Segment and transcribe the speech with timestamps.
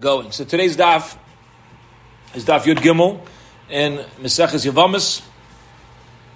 [0.00, 0.32] going.
[0.32, 1.16] So today's daf
[2.34, 3.24] is daf Yud Gimel
[3.70, 5.22] in Meseches Yavamis,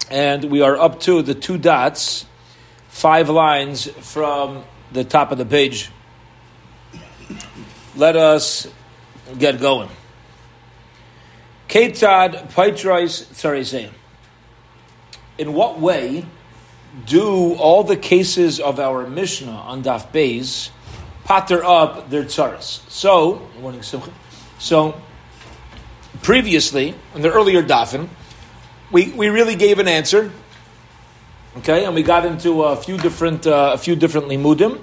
[0.09, 2.25] and we are up to the two dots,
[2.87, 5.91] five lines from the top of the page.
[7.97, 8.65] Let us
[9.37, 9.89] get going.
[11.67, 13.91] Ketad Paitrais Tzarizeh.
[15.37, 16.25] In what way
[17.05, 20.69] do all the cases of our Mishnah on Daf Beis
[21.25, 22.81] patter up their tzaras.
[22.89, 23.83] So, morning.
[24.59, 25.01] So,
[26.21, 28.09] previously, in the earlier dafin,
[28.91, 30.31] we, we really gave an answer.
[31.57, 34.81] Okay, and we got into a few different uh, a few different limudim.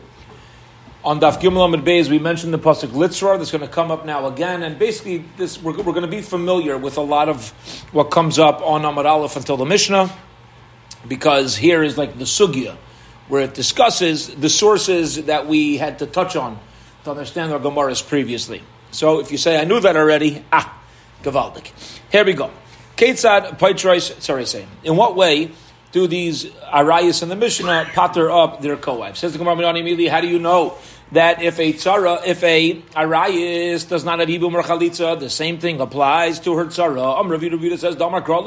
[1.05, 4.05] On Daf Gimel Amud Beis, we mentioned the pasuk Litzrar that's going to come up
[4.05, 7.51] now again, and basically this we're, we're going to be familiar with a lot of
[7.93, 10.13] what comes up on Amud Aleph until the Mishnah,
[11.07, 12.77] because here is like the sugya
[13.29, 16.59] where it discusses the sources that we had to touch on
[17.05, 18.63] to understand our Gemaras previously.
[18.91, 20.83] So if you say, I knew that already, ah,
[21.23, 21.71] Gavaldik.
[22.11, 22.51] Here we go.
[22.97, 24.67] Ketzad Paitrais sorry, say.
[24.85, 25.51] In what way
[25.93, 29.19] do these Arayas in the Mishnah patter up their co-wives?
[29.19, 30.79] Says the Gemara immediately, how do you know
[31.13, 35.59] that if a tzara, if a Arayas does not have Ibum or Chalitza, the same
[35.59, 37.21] thing applies to her tzara?
[37.21, 38.45] Um, Rav says, Damar Kral.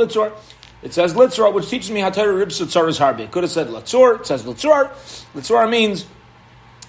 [0.82, 3.22] It says Litzor, which teaches me how to ribs tzar is harbi.
[3.22, 4.22] It could have said Litzor.
[4.22, 4.90] It says Litzor.
[5.36, 6.06] Litzor means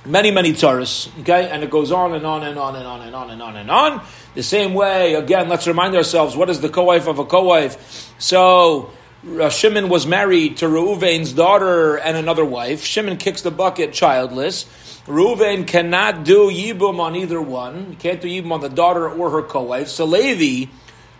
[0.05, 1.09] many, many tzaras.
[1.21, 3.57] Okay, and it goes on and on and on and on and on and on
[3.57, 4.03] and on.
[4.35, 8.13] The same way, again, let's remind ourselves: what is the co-wife of a co-wife?
[8.19, 8.91] So.
[9.23, 12.83] Uh, Shimon was married to Reuven's daughter and another wife.
[12.83, 14.65] Shimon kicks the bucket childless.
[15.05, 17.91] Reuven cannot do Yibum on either one.
[17.91, 19.89] He can't do Yibum on the daughter or her co-wife.
[19.89, 20.73] So Levi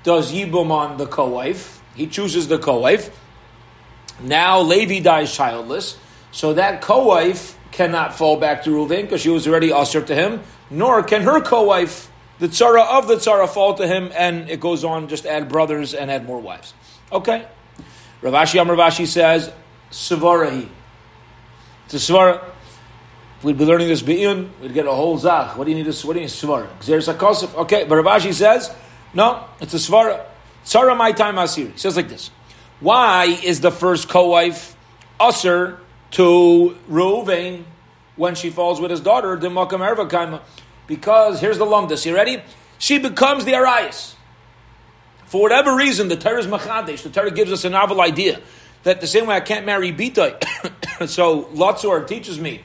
[0.03, 1.80] does Yibum on the co-wife.
[2.01, 3.15] He chooses the co-wife.
[4.21, 5.99] Now Levi dies childless,
[6.33, 10.43] so that co-wife cannot fall back to Reuven because she was already usher to him,
[10.71, 14.83] nor can her co-wife, the tzara of the tzara, fall to him, and it goes
[14.83, 16.73] on, just add brothers and add more wives.
[17.13, 17.47] Okay.
[18.23, 19.53] Rav Ashi Amar Rashi says,
[19.91, 20.71] Savarahi.
[21.85, 22.43] It's a svara.
[23.43, 25.59] We'd be learning this be'iyun, we'd get a whole zach.
[25.59, 27.59] What do you need to, what do you need?
[27.59, 28.75] Okay, but Rav Ashi says,
[29.13, 30.25] no, it's a svara.
[30.65, 31.79] Tzara my time asiri.
[31.79, 32.31] Says like this.
[32.81, 34.75] Why is the first co-wife
[35.19, 35.79] usher
[36.13, 37.65] to Reuven
[38.17, 40.41] when she falls with his daughter, Ervakaima?
[40.87, 42.07] Because here's the lumdus.
[42.07, 42.43] You ready?
[42.79, 44.17] She becomes the Arias.
[45.27, 47.03] For whatever reason, the Torah is Machadesh.
[47.03, 48.41] The Torah gives us a novel idea
[48.83, 52.63] that the same way I can't marry Bita, so Latzor teaches me,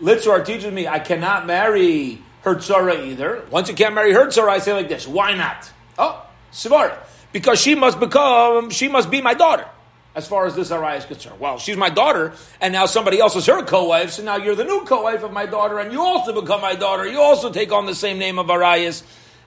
[0.00, 3.44] Litzor teaches me I cannot marry her tzara either.
[3.50, 5.70] Once you can't marry her tzara, I say like this: Why not?
[5.98, 6.96] Oh, Svara
[7.32, 9.66] because she must become, she must be my daughter,
[10.14, 11.38] as far as this Araya is concerned.
[11.40, 14.64] Well, she's my daughter, and now somebody else is her co-wife, so now you're the
[14.64, 17.06] new co-wife of my daughter, and you also become my daughter.
[17.06, 19.02] You also take on the same name of Arias.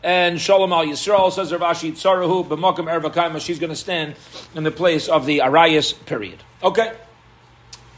[0.05, 3.39] And Shalom al Yisrael says Ravashi Tzarahu b'makam ervakaima.
[3.39, 4.15] She's going to stand
[4.53, 6.43] in the place of the Arias period.
[6.61, 6.93] Okay.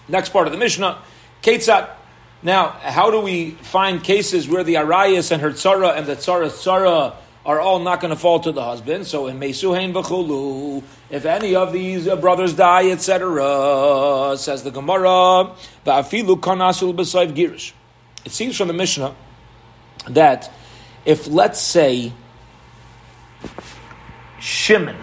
[0.07, 0.99] Next part of the Mishnah,
[1.41, 1.89] Ketzat.
[2.43, 6.49] Now, how do we find cases where the Arias and her Tzara and the Tzara
[6.49, 9.05] Tzara are all not going to fall to the husband.
[9.05, 15.51] So in Mesuhain v'chulu, if any of these uh, brothers die, etc., says the Gemara,
[15.85, 17.73] ba'afilu kanasul b'sayv girish.
[18.25, 19.15] It seems from the Mishnah
[20.09, 20.51] that
[21.05, 22.11] if, let's say,
[24.39, 24.97] Shimon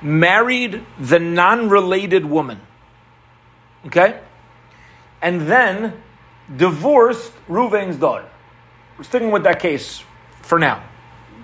[0.00, 2.60] married the non-related woman,
[3.86, 4.20] okay,
[5.20, 6.00] and then
[6.56, 8.28] divorced Ruvain's daughter.
[8.96, 10.02] We're sticking with that case
[10.42, 10.84] for now.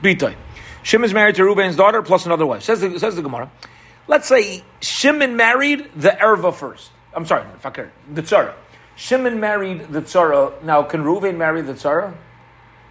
[0.02, 0.34] Bitoy.
[0.82, 2.62] Shimon is married to Reuben's daughter plus another wife.
[2.62, 3.50] Says the, says the Gemara.
[4.06, 6.90] Let's say Shimon married the Erva first.
[7.12, 8.54] I'm sorry, Fakir, the Tzara.
[8.94, 10.62] Shimon married the Tzara.
[10.62, 12.14] Now, can Reuven marry the Tzara?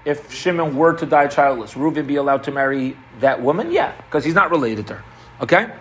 [0.04, 3.72] If Shimon were to die childless, Reuven be allowed to marry that woman?
[3.72, 5.04] Yeah, because he's not related to her.
[5.42, 5.74] Okay?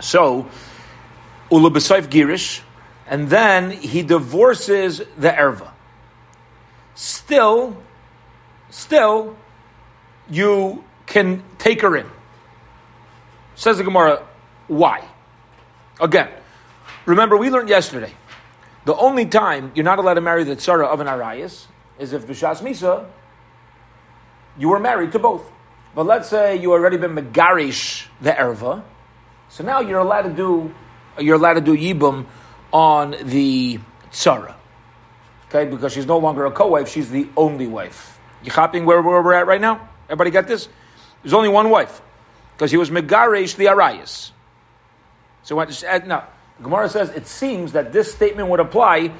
[0.00, 0.48] So,
[1.50, 2.60] Ula Girish,
[3.06, 5.72] and then he divorces the Erva.
[6.94, 7.76] Still,
[8.70, 9.36] still,
[10.30, 12.06] you can take her in.
[13.54, 14.26] Says the Gemara,
[14.68, 15.06] why?
[16.00, 16.30] Again,
[17.06, 18.12] remember we learned yesterday,
[18.84, 21.66] the only time you're not allowed to marry the tzara of an arayas
[21.98, 23.06] is if b'shas misa
[24.58, 25.50] you were married to both.
[25.94, 28.82] But let's say you already been megarish the erva,
[29.48, 30.74] so now you're allowed to do
[31.18, 32.26] you're allowed to do yibum
[32.72, 33.80] on the
[34.12, 34.54] tzara.
[35.48, 38.20] Okay, because she's no longer a co-wife; she's the only wife.
[38.42, 39.87] You hopping where, where we're at right now?
[40.08, 40.68] Everybody get this?
[41.22, 42.00] There's only one wife
[42.56, 44.32] because he was Megaresh the Arias.
[45.42, 45.56] So
[46.06, 46.28] now,
[46.62, 49.12] Gemara says it seems that this statement would apply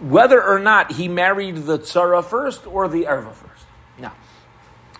[0.00, 3.64] whether or not he married the Tzara first or the Erva first.
[3.98, 4.12] Now,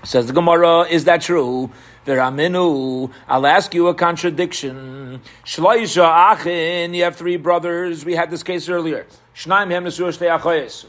[0.04, 1.70] says the Gemara, is that true?
[2.06, 5.20] Veraminu, I'll ask you a contradiction.
[5.44, 8.04] Shloisha Achin, you have three brothers.
[8.04, 9.06] We had this case earlier.
[9.34, 9.84] Shnaim Hem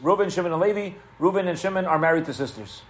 [0.03, 0.95] Reuben, Shimon, and Levi.
[1.19, 2.81] Reuben and Shimon are married to sisters.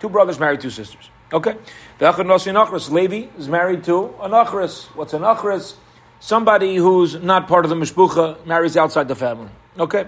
[0.00, 1.10] Two brothers married two sisters.
[1.32, 1.56] Okay.
[2.00, 4.86] Levi is married to an Achris.
[4.96, 5.76] What's an Achris?
[6.18, 9.50] Somebody who's not part of the Mishpucha marries outside the family.
[9.78, 10.06] Okay.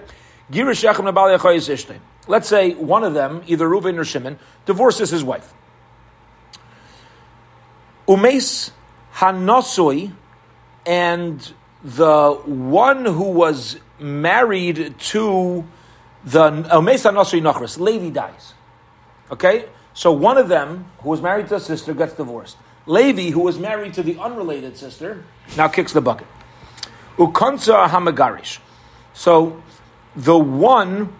[2.27, 5.53] Let's say one of them, either Reuven or Shimon, divorces his wife.
[8.07, 8.71] Umes
[9.15, 10.11] Hanosoi
[10.85, 11.53] and
[11.83, 15.65] the one who was married to
[16.25, 18.53] the Umes Hanosoi Nachris, Levi dies.
[19.31, 19.65] Okay?
[19.93, 22.57] So one of them, who was married to a sister, gets divorced.
[22.85, 25.23] Levi, who was married to the unrelated sister,
[25.55, 26.27] now kicks the bucket.
[27.17, 28.59] Ukansa Hamagarish.
[29.13, 29.61] So
[30.15, 31.13] the one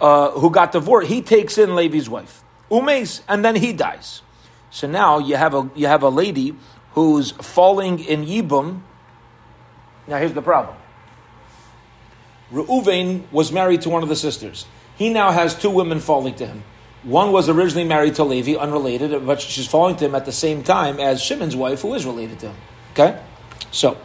[0.00, 2.42] uh, who got divorced, he takes in Levi's wife.
[2.70, 4.22] Umes, and then he dies.
[4.70, 6.54] So now you have a you have a lady
[6.92, 8.80] who's falling in Yibum.
[10.06, 10.76] Now here's the problem.
[12.52, 14.66] Reuven was married to one of the sisters.
[14.96, 16.62] He now has two women falling to him.
[17.06, 20.98] One was originally married to Levi, unrelated, but she's to him at the same time
[20.98, 22.56] as Shimon's wife, who is related to him.
[22.92, 23.22] Okay?
[23.70, 23.96] So,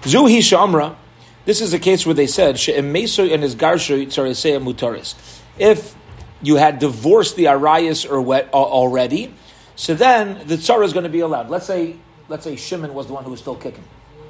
[0.00, 0.96] Zuhi Shamra,
[1.44, 5.14] this is a case where they said, She Meso and his mutaris.
[5.58, 5.94] If
[6.40, 9.34] you had divorced the Arias or wet, uh, already,
[9.76, 11.50] so then the tzara is going to be allowed.
[11.50, 11.96] Let's say,
[12.28, 13.84] let's say Shimon was the one who was still kicking.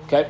[0.06, 0.29] Okay,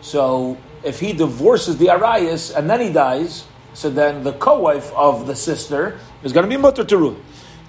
[0.00, 5.26] so if he divorces the Arias and then he dies, so then the co-wife of
[5.26, 7.18] the sister is going to be mutter to Ruth.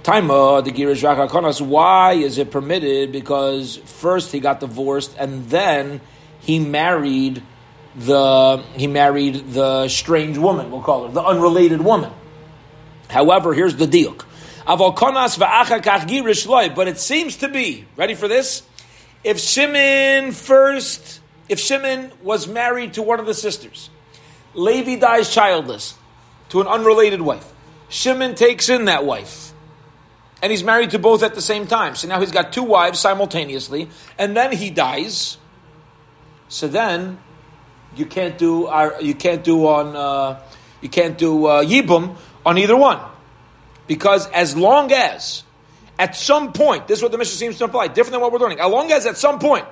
[0.03, 3.11] Taima, uh, the Girish Rakakonas, why is it permitted?
[3.11, 5.99] Because first he got divorced and then
[6.39, 7.41] he married
[7.95, 12.11] the he married the strange woman, we'll call her, the unrelated woman.
[13.09, 14.15] However, here's the deal.
[14.67, 18.63] But it seems to be, ready for this?
[19.23, 21.19] If Shimon first,
[21.49, 23.89] if Shimon was married to one of the sisters,
[24.55, 25.95] Levi dies childless
[26.49, 27.51] to an unrelated wife.
[27.89, 29.53] Shimon takes in that wife.
[30.41, 31.95] And he's married to both at the same time.
[31.95, 33.89] So now he's got two wives simultaneously.
[34.17, 35.37] And then he dies.
[36.49, 37.19] So then
[37.95, 38.69] you can't do
[39.01, 40.41] you can't do on uh,
[40.81, 42.99] you can't do uh, yibum on either one.
[43.87, 45.43] Because as long as,
[45.97, 48.39] at some point, this is what the mission seems to imply, different than what we're
[48.39, 49.65] learning, as long as at some point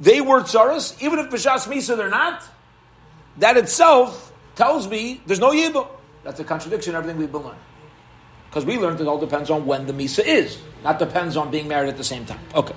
[0.00, 2.42] they were tsaras, even if B'shas Misa they're not,
[3.38, 5.88] that itself tells me there's no Yibum.
[6.24, 7.60] That's a contradiction everything we've been learning.
[8.48, 11.68] Because we learned it all depends on when the Misa is, not depends on being
[11.68, 12.40] married at the same time.
[12.54, 12.74] Okay.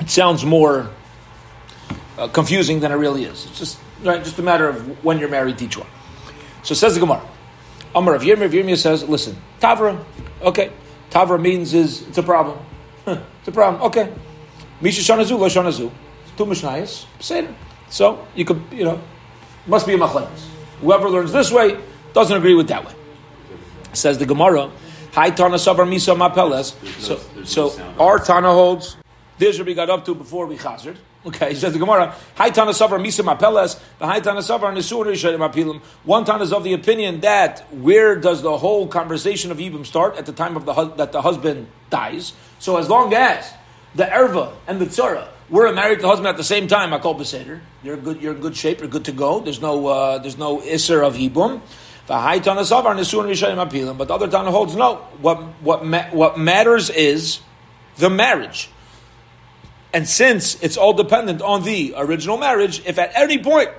[0.00, 0.90] It sounds more
[2.18, 3.46] uh, confusing than it really is.
[3.46, 5.86] It's just, right, just a matter of when you're married to each one.
[6.64, 7.24] So says the Gemara.
[7.94, 10.04] Amar of Yirmiyah, says, listen, Tavra,
[10.42, 10.72] okay.
[11.10, 12.58] Tavra means is, it's a problem.
[13.06, 14.12] it's a problem, okay.
[14.80, 15.90] Misha Shanazu, Lo Shanazu.
[16.36, 17.54] Two Mishnayas, Seder.
[17.88, 19.00] So, you could, you know,
[19.66, 20.46] must be a machlekes.
[20.80, 21.78] Whoever learns this way
[22.12, 22.92] doesn't agree with that way.
[23.92, 24.70] Says the Gemara,
[25.12, 26.74] Hi Tana Savar Misa Mapeles.
[27.00, 28.96] So, so our Tana holds,
[29.38, 30.96] this we got up to before we chazard.
[31.26, 35.06] Okay, he says the Gemara, Hai Tana Savar Misa Mapeles, the Hai Tana Savar Nisur
[35.06, 35.80] Rishadim Apilim.
[36.04, 40.16] One Tana is of the opinion that where does the whole conversation of Yibum start?
[40.16, 42.34] At the time of the that the husband dies.
[42.60, 43.52] So as long as
[43.94, 47.14] the Erva and the Tzara were married to husband at the same time, I call
[47.14, 47.60] Beseder.
[47.82, 48.20] You're good.
[48.20, 48.80] You're in good shape.
[48.80, 49.40] You're good to go.
[49.40, 49.86] There's no.
[49.86, 51.60] Uh, there's no iser of Yibum.
[52.06, 52.38] But
[54.08, 54.96] the other Tana holds no.
[55.20, 57.40] What what ma- what matters is
[57.96, 58.70] the marriage.
[59.92, 63.70] And since it's all dependent on the original marriage, if at any point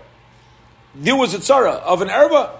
[0.95, 2.57] there was a tzara of an erba,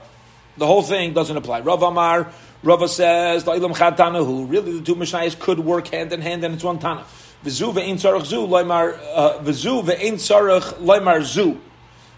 [0.57, 1.61] the whole thing doesn't apply.
[1.61, 2.31] Rav Amar,
[2.63, 7.05] Rava says, really the two Mishnayos could work hand in hand and it's one Tana.
[7.43, 11.59] V'zu ve'ein tzarech zu, loimar, uh, v'zu ve'ein tzarech loimar zu.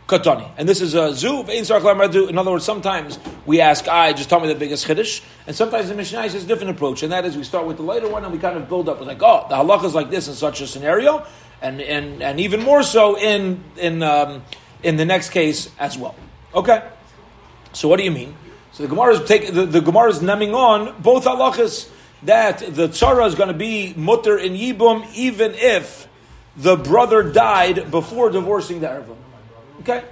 [0.07, 0.49] Katani.
[0.57, 2.27] And this is a zu ve'ein tzarech loimar zu.
[2.27, 5.21] In other words, sometimes we ask, I, just tell me the biggest chiddush.
[5.45, 7.03] And sometimes the Mishnah has a different approach.
[7.03, 8.99] And that is we start with the lighter one and we kind of build up.
[8.99, 11.25] We're like, oh, the halacha is like this in such a scenario.
[11.61, 14.43] And, and, and even more so in, in, um,
[14.81, 16.15] in the next case as well.
[16.55, 16.83] Okay.
[17.73, 18.35] So what do you mean?
[18.71, 21.89] So the Gemara is take, the, the Gemara is nemming on both halachas
[22.23, 26.07] that the tzara is going to be mutter in yibum even if
[26.55, 29.15] the brother died before divorcing the erva.
[29.81, 30.03] Okay,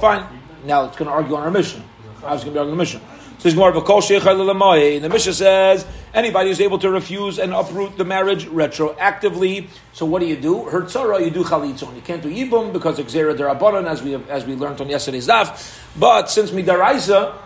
[0.00, 0.26] fine.
[0.64, 1.82] Now it's going to argue on our mission.
[2.24, 3.00] I was going to be arguing on the mission.
[3.38, 9.66] So the Mishnah says anybody who's able to refuse and uproot the marriage retroactively.
[9.92, 10.62] So what do you do?
[10.64, 11.96] Her tzara, you do chalitzon.
[11.96, 15.26] You can't do yibum because exera derabanan, as we have, as we learned on yesterday's
[15.26, 15.76] daf.
[15.98, 17.36] But since midaraisa,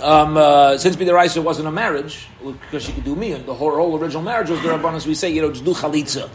[0.00, 3.74] um, uh, since Bidaraisa wasn't a marriage, because she could do me, and the whole,
[3.74, 6.28] whole original marriage was the Rabbanas, we say, you know, just do chalitza,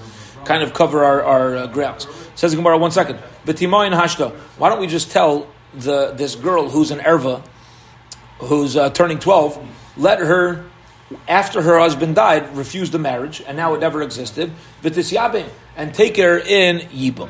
[0.46, 2.08] kind of cover our, our uh, grounds.
[2.36, 3.20] Says Gemara, one second.
[3.46, 7.46] B'timoyin hashta, why don't we just tell the this girl who's an erva,
[8.40, 9.66] who's uh, turning 12,
[9.98, 10.66] let her,
[11.28, 14.52] after her husband died, refuse the marriage, and now it never existed,
[14.82, 17.30] v'tis yabim, and take her in yibum.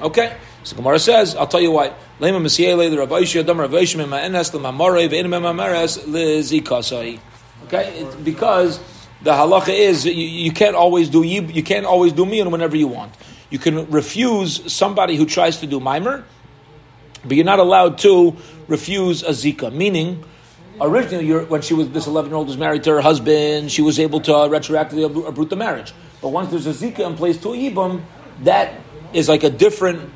[0.00, 0.36] Okay?
[0.64, 1.94] So Gemara says, I'll tell you why.
[2.20, 7.20] Lema Mesiele, the Rabbi Adam Rav Ishim, Ma'enes, Mamare, Ve'enim Mamares, Lizikasai.
[7.68, 8.06] Okay?
[8.24, 8.80] Because
[9.22, 12.88] the halacha is you, you, can't always do you, can't always do mian whenever you
[12.88, 13.14] want.
[13.50, 16.24] You can refuse somebody who tries to do mimer,
[17.24, 18.36] but you're not allowed to
[18.68, 19.72] refuse a zika.
[19.72, 20.24] Meaning,
[20.80, 23.98] originally, when she was this 11 year old was married to her husband, she was
[23.98, 25.92] able to retroactively uproot the marriage.
[26.20, 28.02] But once there's a zika in place to a yibam,
[28.42, 28.74] that
[29.12, 30.10] is like a different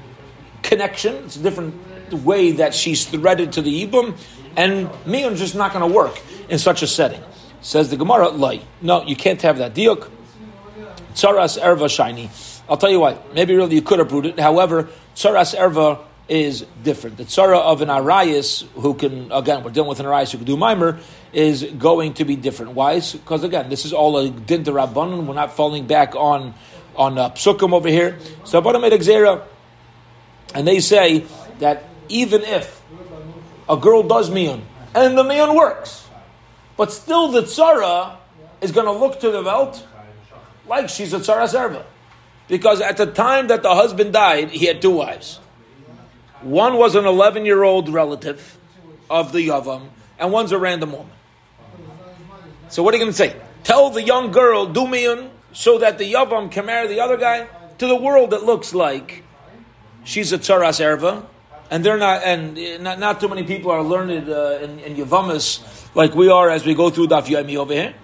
[0.63, 1.15] connection.
[1.25, 1.75] It's a different
[2.13, 4.17] way that she's threaded to the Yibum,
[4.57, 7.21] and Miyun just not going to work in such a setting.
[7.63, 8.61] Says the Gemara, Lai.
[8.81, 9.75] No, you can't have that.
[9.75, 10.11] Diuk,
[11.15, 12.31] Tsaras Erva Shiny.
[12.69, 14.39] I'll tell you what, maybe really you could have brewed it.
[14.39, 17.17] However, Tsaras Erva is different.
[17.17, 20.47] The Tsara of an Arias, who can, again, we're dealing with an Arias who can
[20.47, 20.99] do Mimer,
[21.33, 22.73] is going to be different.
[22.73, 23.01] Why?
[23.01, 25.27] Because, again, this is all a Dinta Rabbanon.
[25.27, 26.55] We're not falling back on
[26.95, 28.19] on uh, Psukim over here.
[28.45, 29.47] So, Rabbanon made a
[30.55, 31.25] and they say
[31.59, 32.83] that even if
[33.69, 34.61] a girl does miyun
[34.95, 36.02] and the miyun works,
[36.83, 38.17] but still the tzara
[38.61, 39.87] is going to look to the welt
[40.67, 41.85] like she's a tzara serva.
[42.49, 45.39] Because at the time that the husband died, he had two wives.
[46.41, 48.59] One was an 11 year old relative
[49.09, 51.13] of the Yavam, and one's a random woman.
[52.69, 53.37] So what are you going to say?
[53.63, 57.47] Tell the young girl, do miyun, so that the Yavam can marry the other guy?
[57.79, 59.23] To the world, it looks like
[60.03, 61.27] she's a tzaras erva,
[61.73, 65.65] and they're not, and not, not too many people are learned uh, in, in Yavamas
[65.95, 67.95] like we are as we go through Daf Yomi over here,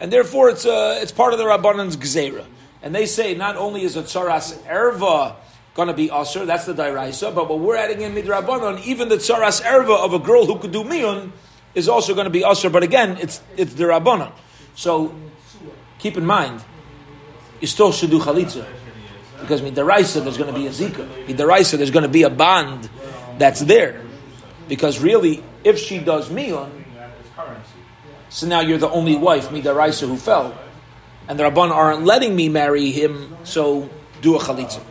[0.00, 2.46] and therefore it's uh, it's part of the Rabbanan's Gzeira.
[2.80, 5.36] And they say not only is a tzaras erva
[5.74, 9.16] going to be usher, that's the dairaisa, but what we're adding in midrabanan, even the
[9.16, 11.32] tzaras erva of a girl who could do miyun
[11.74, 12.70] is also going to be usher.
[12.70, 14.32] But again, it's it's the rabbanan.
[14.74, 15.14] So
[15.98, 16.64] keep in mind,
[17.60, 18.66] you still should do chalitza.
[19.38, 21.06] Because midaraisa, there's going to be a zika.
[21.26, 22.88] Midaraisa, there's going to be a bond
[23.38, 24.02] that's there.
[24.68, 26.70] Because really, if she does miyun,
[28.30, 30.56] so now you're the only wife, midaraisa, who fell.
[31.28, 33.88] And the Rabban aren't letting me marry him, so
[34.20, 34.82] do a chalitza.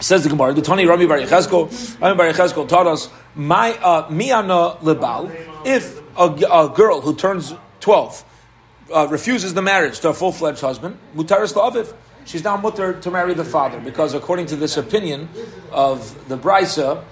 [0.00, 4.06] Says the Gemara, the Tani Rami Bar Yechezkel, Rami Bar Yechezkel taught us, my uh,
[4.10, 8.24] miana lebal, if a, a, girl who turns 12
[8.92, 11.94] uh, refuses the marriage to a full-fledged husband, mutaris la'aviv,
[12.24, 15.28] she's now mutter to marry the father because according to this opinion
[15.70, 17.04] of the brisa,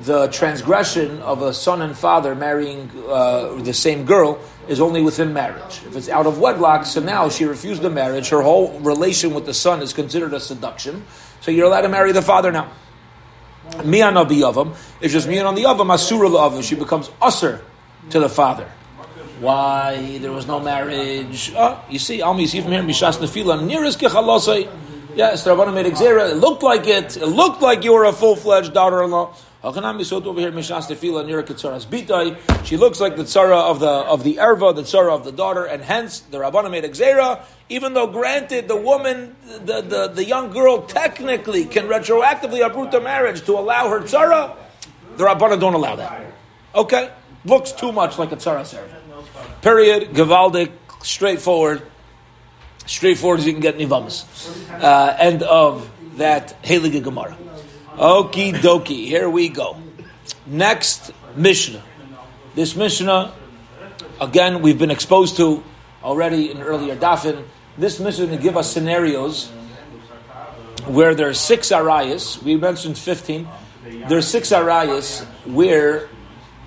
[0.00, 5.32] the transgression of a son and father marrying uh, the same girl is only within
[5.32, 5.82] marriage.
[5.86, 8.30] If it's out of wedlock, so now she refused the marriage.
[8.30, 11.04] Her whole relation with the son is considered a seduction.
[11.40, 12.72] So you're allowed to marry the father now.
[13.72, 14.74] Yavam.
[15.00, 17.60] If just me on the yavam, asura the she becomes usher
[18.10, 18.70] to the father.
[19.40, 21.50] Why there was no marriage?
[21.56, 24.70] Oh, you see, Almi, see from here, Mishas Nefila, nearest Kechalosai.
[25.14, 27.16] Yes, the Rabbanim made It looked like it.
[27.16, 29.34] It looked like you were a full fledged daughter in law.
[29.64, 29.92] Over here,
[30.52, 32.66] Mishas Nefila, near Ketzaras Bitai.
[32.66, 35.64] She looks like the tzara of the of the erva, the tzara of the daughter,
[35.64, 40.50] and hence the Rabbanim made Xera, even though granted the woman, the, the, the young
[40.50, 44.54] girl technically can retroactively uproot the marriage to allow her tzara,
[45.16, 46.26] the Rabbanim don't allow that.
[46.74, 47.10] Okay?
[47.46, 48.99] Looks too much like a tzara servant.
[49.62, 50.10] Period.
[50.10, 50.72] Gavaldik.
[51.02, 51.82] Straightforward.
[52.86, 54.24] Straightforward as you can get Nivamas.
[54.82, 57.36] Uh, end of that Heilige Gemara.
[57.96, 59.06] Okie dokie.
[59.06, 59.76] Here we go.
[60.46, 61.82] Next Mishnah.
[62.54, 63.32] This Mishnah,
[64.20, 65.62] again, we've been exposed to
[66.02, 67.44] already in earlier Dafin.
[67.76, 69.48] This Mishnah to give us scenarios
[70.86, 72.42] where there are six arayas.
[72.42, 73.48] We mentioned 15.
[74.08, 76.08] There are six arayas where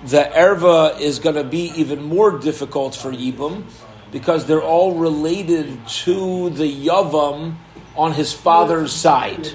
[0.04, 3.64] the erva is going to be even more difficult for Yibum
[4.12, 7.54] because they're all related to the Yavam
[7.96, 9.48] on his father's side.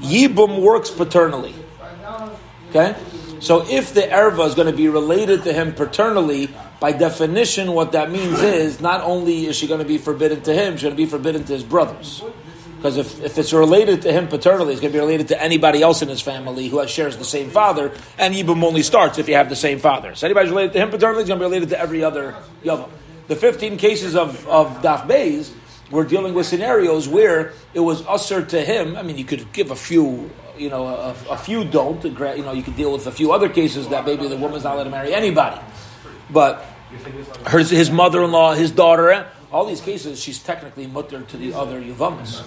[0.00, 1.54] Yibum works paternally.
[2.70, 2.94] Okay?
[3.40, 7.92] So if the erva is going to be related to him paternally, by definition, what
[7.92, 10.94] that means is not only is she going to be forbidden to him, she's going
[10.94, 12.22] to be forbidden to his brothers.
[12.76, 15.82] Because if, if it's related to him paternally, it's going to be related to anybody
[15.82, 19.34] else in his family who shares the same father, and Yibum only starts if you
[19.34, 20.14] have the same father.
[20.14, 22.90] So anybody's related to him paternally is going to be related to every other Yavam.
[23.28, 25.52] The 15 cases of, of Daf Beis,
[25.90, 28.96] we're dealing with scenarios where it was usher to him.
[28.96, 32.04] I mean, you could give a few, you know, a, a few don't.
[32.04, 34.74] You know, you could deal with a few other cases that maybe the woman's not
[34.74, 35.60] allowed to marry anybody.
[36.30, 36.64] but
[37.46, 42.42] her, his mother-in-law, his daughter, all these cases, she's technically mutter to the other Yavamas,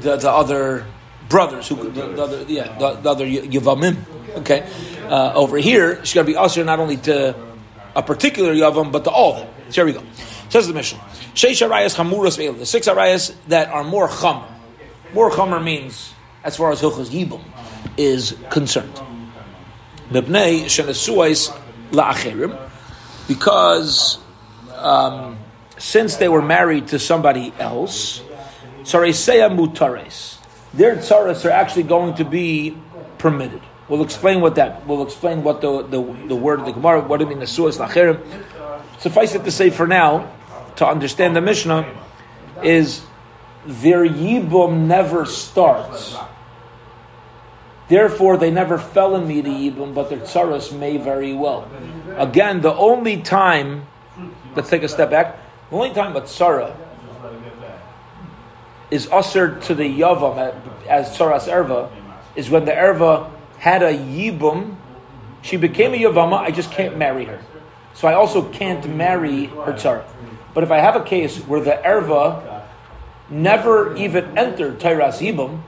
[0.00, 0.86] the, the other
[1.28, 3.96] brothers, who the, the other, yeah, the, the other Yavamim.
[4.38, 4.68] Okay,
[5.08, 7.34] uh, over here, she's going to be usher not only to
[7.96, 9.54] a particular Yavam, but to all of them.
[9.70, 10.04] So here we go.
[10.48, 10.98] Says the mission.
[11.34, 14.44] Sheish arayas chamuras The six arayas that are more chum.
[15.12, 16.12] More chummer means,
[16.44, 17.42] as far as hilchos yibum
[17.96, 18.94] is concerned.
[20.10, 21.54] Mibnei shenesuais
[21.90, 22.58] la'acherim,
[23.26, 24.18] because
[24.76, 25.38] um,
[25.78, 28.22] since they were married to somebody else,
[28.82, 30.38] tzareseya mutares,
[30.74, 32.76] their tzaras are actually going to be
[33.18, 33.62] permitted.
[33.88, 34.86] We'll explain what that.
[34.86, 37.00] We'll explain what the the, the word of the Gemara.
[37.00, 38.20] What do you mean nesuas la'acherim?
[38.98, 40.30] Suffice it to say, for now,
[40.76, 41.88] to understand the Mishnah,
[42.62, 43.02] is
[43.64, 46.16] their yibum never starts
[47.88, 51.68] Therefore, they never fell in Mida Yibum, but their tsaras may very well.
[52.16, 53.86] Again, the only time,
[54.54, 55.38] let's take a step back,
[55.70, 56.74] the only time a tsara
[58.90, 60.54] is ushered to the Yavam
[60.88, 61.90] as tsaras erva
[62.34, 64.76] is when the erva had a Yibum,
[65.42, 67.40] she became a Yavama, I just can't marry her.
[67.94, 70.04] So I also can't marry her tsara.
[70.54, 72.64] But if I have a case where the erva
[73.28, 75.62] never even entered Tairas Yibum,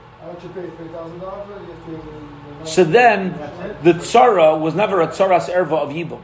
[2.63, 3.33] so then,
[3.83, 6.21] the tzara was never a tzaras erva of Yibum.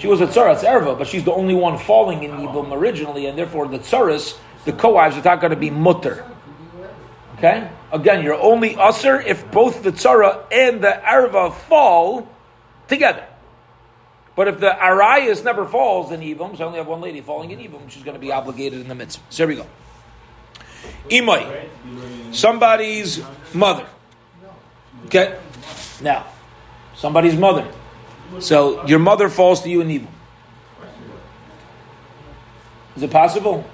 [0.00, 3.36] She was a tzaras erva, but she's the only one falling in Yibum originally, and
[3.36, 6.24] therefore the tzaras, the co-wives, are not going to be mutter.
[7.36, 7.68] Okay?
[7.92, 12.26] Again, you're only usher if both the tzara and the erva fall
[12.88, 13.26] together.
[14.34, 17.50] But if the arayas never falls in Yibum, so I only have one lady falling
[17.50, 19.22] in Yibum, she's going to be obligated in the mitzvah.
[19.28, 19.66] So here we go.
[21.10, 23.86] Imai, somebody's mother.
[25.06, 25.38] Okay?
[26.00, 26.24] Now,
[26.94, 27.70] somebody's mother.
[28.38, 30.10] So your mother falls to you in evil.
[32.96, 33.68] Is it possible?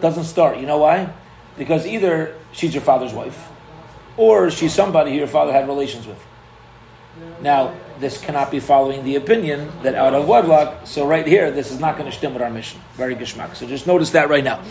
[0.00, 0.58] Doesn't start.
[0.58, 1.12] You know why?
[1.56, 3.48] Because either she's your father's wife,
[4.16, 6.22] or she's somebody who your father had relations with.
[7.40, 11.70] Now, this cannot be following the opinion that out of wedlock, so right here, this
[11.70, 12.80] is not going to stem with our mission.
[12.94, 13.56] Very geschmack.
[13.56, 14.62] So just notice that right now.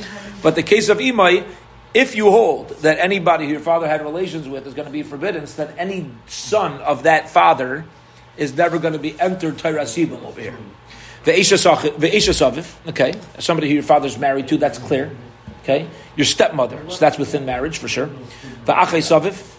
[0.43, 1.45] But the case of Imai,
[1.93, 5.01] if you hold that anybody who your father had relations with is going to be
[5.01, 7.85] forbidden, so any son of that father
[8.37, 10.57] is never going to be entered Tairasibim over here.
[11.23, 15.11] The Ishasaviv, okay, somebody who your father's married to, that's clear.
[15.63, 18.09] Okay, your stepmother, so that's within marriage for sure.
[18.65, 19.55] The Savif,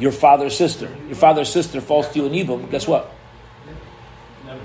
[0.00, 0.88] your father's sister.
[1.06, 3.12] Your father's sister falls to you in Ibum, guess what?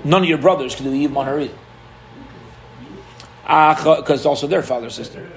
[0.04, 1.58] None of your brothers can do Ibum on her either.
[4.00, 5.28] Because also their father's sister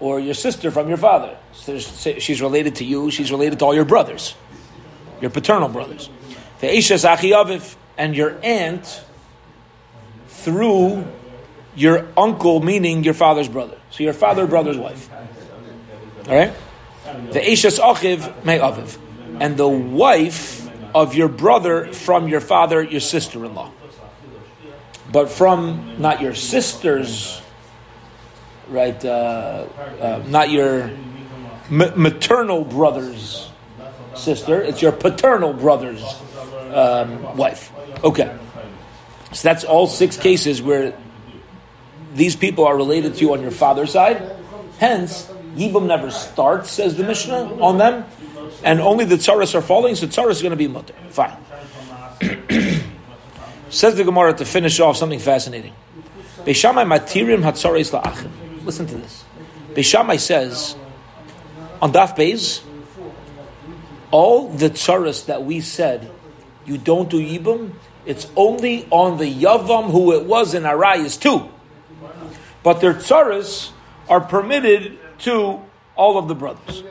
[0.00, 1.36] or your sister from your father.
[1.52, 4.34] So she's related to you, she's related to all your brothers,
[5.20, 6.08] your paternal brothers.
[6.66, 7.04] Isha's
[7.96, 9.04] and your aunt
[10.28, 11.06] through
[11.74, 13.78] your uncle, meaning your father's brother.
[13.90, 15.08] So your father, brother's wife.
[16.28, 16.52] All right?
[17.32, 18.98] The Eishes Achiv may Aviv.
[19.40, 23.72] And the wife of your brother from your father, your sister in law.
[25.10, 27.40] But from not your sister's
[28.68, 29.02] right?
[29.04, 29.66] Uh,
[30.00, 30.90] uh, not your
[31.70, 33.50] maternal brother's
[34.14, 36.04] sister; it's your paternal brother's
[36.74, 37.72] um, wife.
[38.04, 38.36] Okay,
[39.32, 40.94] so that's all six cases where
[42.14, 44.36] these people are related to you on your father's side.
[44.78, 48.04] Hence, Yibum never starts, says the Mishnah, on them,
[48.64, 49.94] and only the tzaras are falling.
[49.94, 50.94] So tzaras is going to be mutter.
[51.10, 51.36] Fine.
[53.70, 55.74] says the Gemara to finish off something fascinating.
[56.38, 58.30] Beishamai matirim hatzaris la'achim.
[58.64, 59.24] Listen to this.
[59.74, 60.76] Beishamai says
[61.80, 62.62] on Daf Beis,
[64.10, 66.10] all the tsaras that we said
[66.68, 67.72] you don't do yibum,
[68.04, 71.48] it's only on the yavam who it was in Arayas too.
[72.62, 73.70] But their tsaras
[74.08, 75.60] are permitted to
[75.96, 76.82] all of the brothers.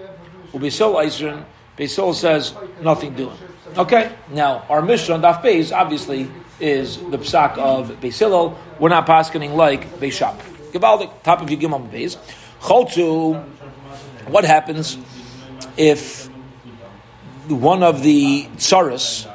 [0.53, 1.45] Ubesil Eisrin,
[1.77, 3.37] Beisil says nothing doing.
[3.77, 8.57] Okay, now our mission on Daf Beis obviously is the psak of Beisilol.
[8.79, 10.39] We're not paskening like Beishap.
[10.71, 12.17] Gebaldik, top of your Gimel base.
[12.61, 13.43] Cholzu,
[14.27, 14.97] what happens
[15.77, 16.27] if
[17.47, 19.27] one of the tsaras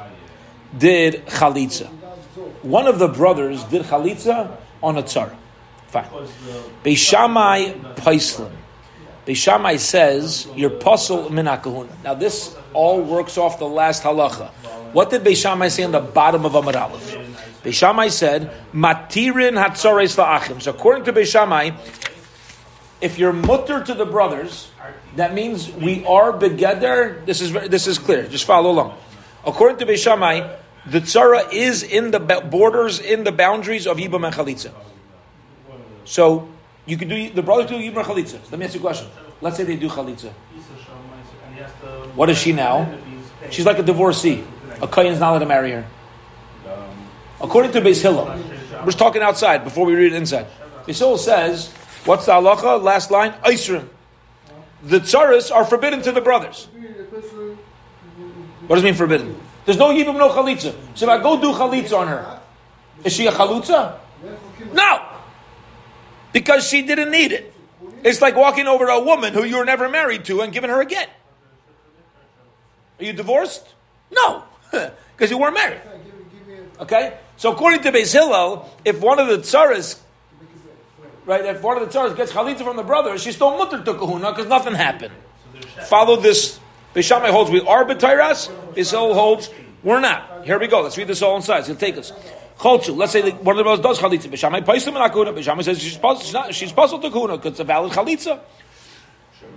[0.77, 1.87] did chalitza?
[2.63, 5.35] One of the brothers did chalitza on a tsar.
[5.87, 6.07] Fine.
[6.83, 8.51] Beishamai Paislim.
[9.25, 11.89] Beishamai says, you're puzzle minakahuna.
[12.03, 14.49] Now this all works off the last halacha.
[14.93, 17.17] What did Beishamai say on the bottom of Amud Aleph?
[17.63, 21.73] Beishamai said, "Matirin hatzores la'achim." So according to Beishamai,
[22.99, 24.69] if you're mutter to the brothers,
[25.15, 27.25] that means we are begeder.
[27.25, 28.27] This is this is clear.
[28.27, 28.97] Just follow along.
[29.45, 34.35] According to Beishamai, the tzara is in the borders, in the boundaries of Yibam and
[34.35, 34.71] Chalitza.
[36.05, 36.49] So
[36.85, 38.39] you can do the brothers do Yibam and Chalitza.
[38.51, 39.07] Let me ask you a question.
[39.41, 40.31] Let's say they do Chalitza.
[42.15, 42.97] What is she now?
[43.49, 44.43] She's like a divorcee.
[44.81, 45.85] A is not allowed to marry her.
[47.41, 48.25] According to Beis Hillel,
[48.85, 50.47] we're talking outside before we read it inside.
[50.85, 51.71] Beis Hillel says,
[52.05, 52.81] what's the halacha?
[52.81, 53.87] Last line, Isrim.
[54.83, 56.67] The tzaras are forbidden to the brothers.
[58.67, 59.39] What does it mean forbidden?
[59.65, 60.75] There's no yibum, no chalitza.
[60.95, 62.39] So if I go do chalitza on her,
[63.03, 63.97] is she a chalutza?
[64.73, 65.05] No!
[66.31, 67.53] Because she didn't need it.
[68.03, 70.69] It's like walking over to a woman who you were never married to and giving
[70.69, 71.09] her a get.
[72.99, 73.67] Are you divorced?
[74.11, 75.81] No, because you weren't married.
[76.79, 77.17] Okay?
[77.37, 79.99] So according to Beis Hillel, if one of the tsaras,
[81.25, 83.93] right, if one of the tsaras gets chalitza from the brother, she's still mutter to
[83.93, 85.13] kahuna because nothing happened.
[85.87, 86.59] Follow this.
[86.93, 88.49] Beis Shammai holds we are b'tayras.
[88.73, 89.49] Beis Hillel holds
[89.83, 90.45] we're not.
[90.45, 90.81] Here we go.
[90.81, 91.37] Let's read this all.
[91.37, 92.11] It's going to take us.
[92.57, 92.95] Cholchu.
[92.95, 94.31] Let's say one of the brothers does chalitza.
[94.31, 95.33] Beis Shammai paisim and akuna.
[95.35, 97.91] Beis Shammai says she's puzzled, she's, not, she's puzzled to kahuna because it's a valid
[97.91, 98.39] chalitza.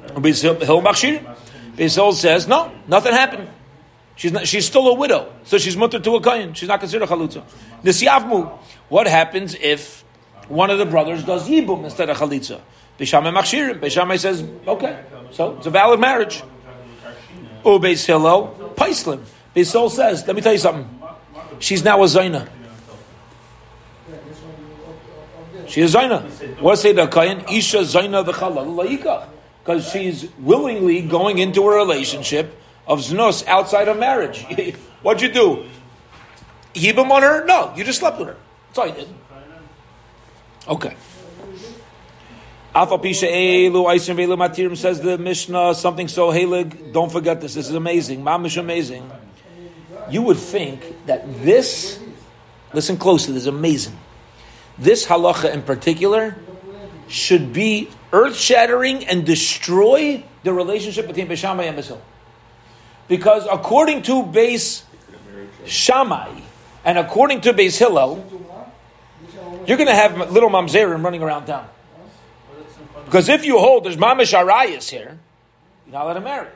[0.08, 1.36] Beis Hillel machshir.
[2.14, 3.50] Says no, nothing happened.
[4.16, 6.54] She's, not, she's still a widow, so she's mutter to a kohen.
[6.54, 7.44] She's not considered chalutza.
[7.84, 8.50] Nisiyavmu.
[8.88, 10.04] What happens if
[10.48, 12.62] one of the brothers does yibum instead of chalitza?
[12.98, 13.78] Bishamay machshirim.
[13.78, 16.42] Bishamay says, okay, so it's a valid marriage.
[17.66, 19.24] Oh, Ubeis Hillel, paislim.
[19.54, 20.88] Beisol says, let me tell you something.
[21.58, 22.48] She's now a zaina.
[25.66, 26.22] She is zaina.
[26.60, 27.40] What say the kohen?
[27.50, 29.28] Isha zaina v'chalal
[29.64, 34.44] Because she's willingly going into a relationship of znos outside of marriage.
[35.02, 35.66] What'd you do?
[36.74, 37.44] Yibam on her?
[37.46, 38.36] No, you just slept with her.
[38.68, 39.08] That's all you did.
[40.68, 40.94] Okay.
[44.76, 46.92] Says the Mishnah something so halig.
[46.92, 47.54] Don't forget this.
[47.54, 48.22] This is amazing.
[48.22, 49.10] Mamish amazing.
[50.10, 51.98] You would think that this,
[52.74, 53.98] listen closely, this is amazing.
[54.76, 56.36] This halacha in particular
[57.08, 62.02] should be earth shattering and destroy the relationship between Beshamai and Basil.
[63.08, 64.82] Because according to Beis
[65.64, 66.40] Shammai
[66.84, 68.22] and according to Beis Hillel,
[69.66, 71.68] you're going to have little mamzerim running around town.
[73.06, 75.18] Because if you hold there's mamish arayas here,
[75.86, 76.48] you're not allowed to marry.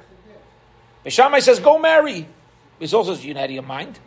[1.06, 2.28] Beis says, go marry.
[2.80, 3.98] Beis also you're out of your mind.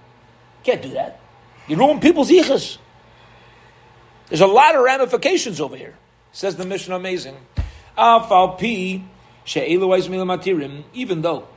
[0.63, 1.19] Can't do that.
[1.67, 2.77] You ruin people's yichas.
[4.27, 5.95] There's a lot of ramifications over here.
[6.31, 7.37] Says the Mishnah amazing.
[10.93, 11.47] Even though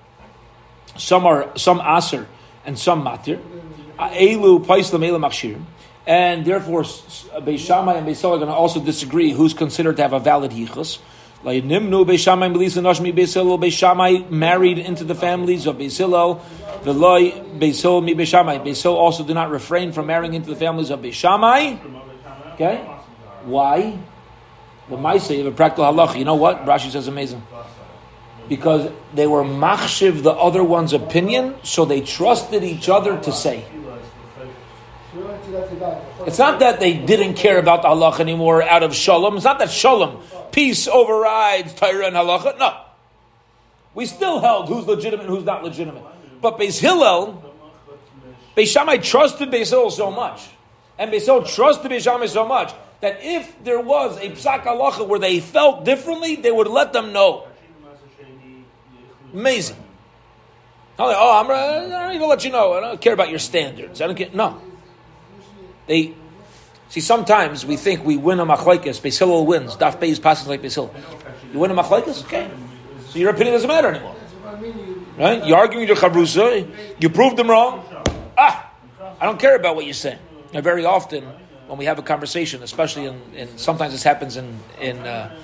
[0.96, 2.26] some are some aser
[2.64, 3.40] and some matir.
[3.98, 5.66] Elu.
[6.06, 10.20] And therefore, Beis and Beis are going to also disagree who's considered to have a
[10.20, 10.98] valid yichus.
[11.44, 16.40] Nimnu Beis Shammai Nashmi Beis Hillel Beis married into the families of Beis Hillel.
[16.84, 18.58] The loy Beis Hillel mi Beis Shammai.
[18.58, 21.24] Beis Hillel also do not refrain from marrying into the families of Beis.
[22.54, 22.78] Okay,
[23.44, 23.98] why?
[24.88, 26.18] The Maisa of a practical halacha.
[26.18, 26.64] You know what?
[26.64, 27.42] Rashi says amazing
[28.48, 33.64] because they were machshiv the other one's opinion, so they trusted each other to say.
[36.26, 39.36] It's not that they didn't care about the halach anymore out of shalom.
[39.36, 42.58] It's not that shalom, peace overrides Torah and halacha.
[42.58, 42.80] No.
[43.94, 46.02] We still held who's legitimate and who's not legitimate.
[46.40, 47.42] But Beis Hillel,
[48.56, 50.42] Beis Shammai trusted Beis Hillel so much,
[50.98, 55.06] and Beis Hillel trusted Beis Shammai so much, that if there was a psak halacha
[55.06, 57.46] where they felt differently, they would let them know.
[59.32, 59.76] Amazing.
[60.98, 62.72] Like, oh, I'm, I don't even let you know.
[62.72, 64.00] I don't care about your standards.
[64.00, 64.30] I don't care.
[64.32, 64.62] No.
[65.86, 66.14] They
[66.88, 67.00] see.
[67.00, 69.00] Sometimes we think we win a machlekes.
[69.00, 69.76] Beis Hillel wins.
[69.76, 70.94] Daf Beis passes like Beis Hillel.
[71.52, 72.50] You win a machlekes, okay?
[73.08, 74.16] So your opinion doesn't matter anymore,
[75.16, 75.46] right?
[75.46, 76.68] You're arguing your chavrusa.
[77.00, 77.84] You proved them wrong.
[78.36, 78.70] Ah,
[79.20, 80.18] I don't care about what you say.
[80.52, 81.24] Now, very often
[81.66, 85.34] when we have a conversation, especially in, in sometimes this happens in in uh,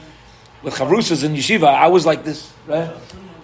[0.62, 2.90] with chavrusas in yeshiva, I was like this, right?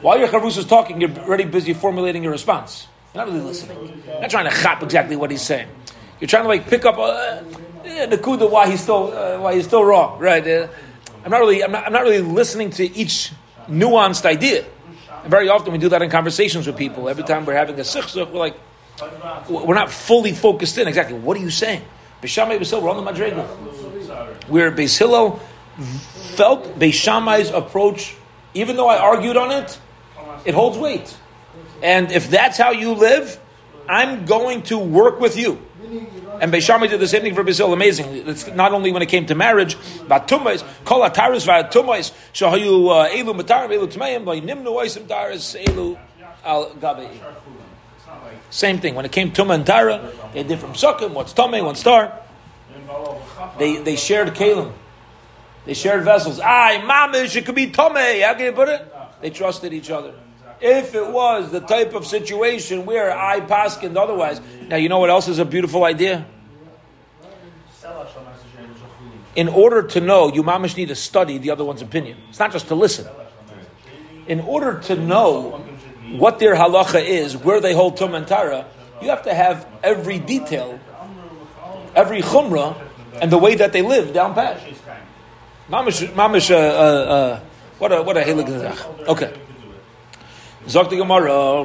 [0.00, 2.86] While your chavrusa is talking, you're already busy formulating your response.
[3.14, 4.02] You're not really listening.
[4.06, 5.68] You're not trying to chop exactly what he's saying.
[6.20, 7.42] You're trying to like pick up uh,
[8.06, 10.46] the kuda why he's still uh, why he's still wrong, right?
[10.46, 10.68] Uh,
[11.24, 13.32] I'm not really I'm not, I'm not really listening to each
[13.68, 14.64] nuanced idea.
[15.22, 17.08] And very often we do that in conversations with people.
[17.08, 18.56] Every time we're having a sichsuch, we're like
[19.48, 21.82] we're not fully focused in exactly what are you saying.
[22.22, 23.46] Beishamai Basil, we're on the Madrega.
[24.48, 24.98] Where Beis
[26.34, 28.16] felt Beishamai's approach,
[28.54, 29.78] even though I argued on it,
[30.44, 31.16] it holds weight.
[31.82, 33.38] And if that's how you live,
[33.88, 35.64] I'm going to work with you.
[36.40, 37.72] And Beishami did the same thing for Basil.
[37.72, 42.90] Amazingly, it's not only when it came to marriage, but tumais, kol ataris v'atumais, shahayu
[42.90, 45.98] uh, elu matar elu tmeim, by nimnu oisim taris elu
[46.44, 47.08] al gabei.
[48.50, 48.94] Same thing.
[48.94, 52.18] When it came to Tumah and Tara, they did from Sukkot, what's Tumah, what's Tar.
[53.58, 54.72] They, they shared Kalim.
[55.66, 56.40] They shared vessels.
[56.40, 58.24] Aye, mamish, it could be Tomei.
[58.24, 58.90] How can you put it?
[59.20, 60.14] They trusted each other.
[60.60, 65.10] If it was the type of situation where I paskined otherwise, now you know what
[65.10, 66.26] else is a beautiful idea?
[69.36, 72.18] In order to know, you mamish need to study the other one's opinion.
[72.28, 73.06] It's not just to listen.
[74.26, 75.64] In order to know
[76.16, 78.66] what their halacha is, where they hold tum and tara,
[79.00, 80.80] you have to have every detail,
[81.94, 82.76] every chumrah,
[83.20, 84.60] and the way that they live down pat.
[85.70, 87.40] Mamish, mamish, uh, uh, uh,
[87.78, 89.32] what a what a Okay.
[90.68, 91.62] Zok the Gemara.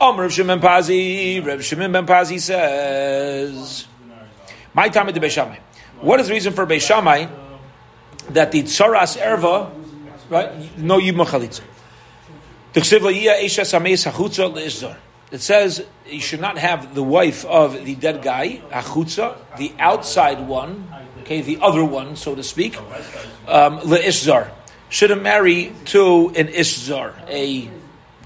[0.00, 1.44] Um, Rav Shimon Pazi.
[1.44, 3.86] Rav Shimon Ben Pazi says,
[4.72, 5.58] "My time at the Beishamai.
[6.00, 7.28] What is the reason for Beishamai
[8.30, 9.70] that the tsaras erva,
[10.30, 10.78] right?
[10.78, 11.62] No yibma chalitza.
[15.32, 20.46] It says you should not have the wife of the dead guy, achutza, the outside
[20.46, 20.86] one,
[21.22, 22.76] okay, the other one, so to speak,
[23.48, 24.50] um, leishzar.
[24.90, 27.68] Shouldn't marry to an ishzar, a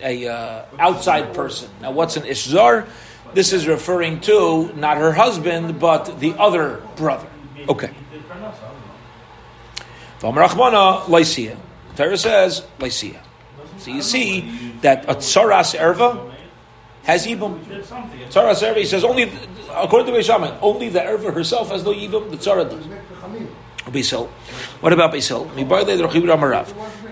[0.02, 1.70] a uh, outside person.
[1.80, 2.88] Now, what's an ishzar?
[3.34, 7.28] This is referring to not her husband, but the other brother.
[7.68, 7.90] Okay.
[10.20, 11.56] V'amarachmana leisia.
[11.96, 13.20] Torah says leisia.
[13.78, 16.32] So you see that a tsaras erva
[17.04, 17.62] has ibum.
[17.64, 19.30] Tsaras erva, he says only
[19.70, 22.30] according to Beishaman, only the erva herself has no ibum.
[22.30, 22.86] The tzara does.
[23.90, 24.28] Beisil.
[24.80, 25.48] What about Beisil?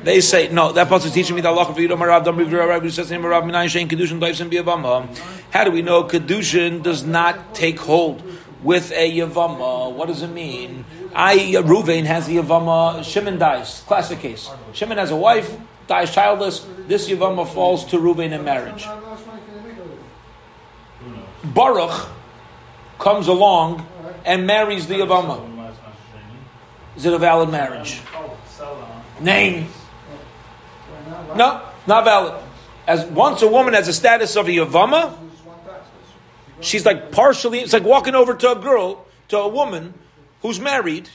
[0.06, 0.70] They say no.
[0.70, 3.42] That pasuk is teaching me that Allah for Yidom Marav Dam Rav who says Marav
[3.42, 5.18] Minayin Shein Kedushin Daivsim Biyavama.
[5.50, 8.22] How do we know Kedushin does not take hold
[8.62, 9.92] with a Yavama?
[9.92, 10.84] What does it mean?
[11.12, 13.02] I uh, Ruvain has the Yavama.
[13.02, 13.82] Shimon dies.
[13.88, 14.48] Classic case.
[14.74, 15.56] Shimon has a wife,
[15.88, 16.64] dies childless.
[16.86, 18.86] This Yavama falls to Ruvain in marriage.
[21.42, 22.08] Baruch
[23.00, 23.84] comes along
[24.24, 25.74] and marries the Yavama.
[26.94, 28.00] Is it a valid marriage?
[28.14, 28.38] Oh,
[29.18, 29.66] Name.
[31.36, 32.34] No, not valid.
[32.86, 35.16] As once a woman has a status of a Yavama,
[36.60, 39.94] she's like partially, it's like walking over to a girl, to a woman
[40.42, 41.08] who's married,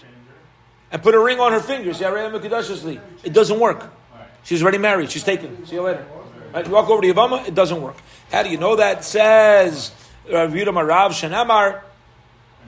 [0.92, 2.02] and put a ring on her fingers.
[2.02, 3.94] It doesn't work.
[4.44, 5.12] She's already married.
[5.12, 5.66] She's taken.
[5.66, 6.06] See you later.
[6.54, 6.66] Right?
[6.66, 7.96] You walk over to Yavama, it doesn't work.
[8.32, 9.06] How do you know that?
[9.06, 9.92] Says
[10.30, 11.82] uh, Rav Yudah Marav Shanamar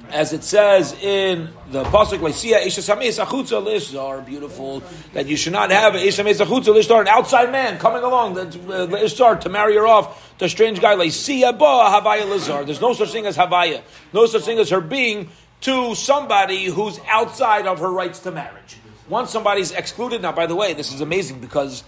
[0.09, 5.71] as it says in the pasuk Leisia Ishasamis Achutza Lishzar, beautiful that you should not
[5.71, 10.45] have Ishasamis Achutza Lishzar, an outside man coming along Lishzar to marry her off to
[10.45, 12.65] a strange guy Leisia Ba Havaya Lizar.
[12.65, 13.81] There's no such thing as Havaya,
[14.13, 15.29] no such thing as her being
[15.61, 18.77] to somebody who's outside of her rights to marriage.
[19.09, 21.83] Once somebody's excluded, now by the way, this is amazing because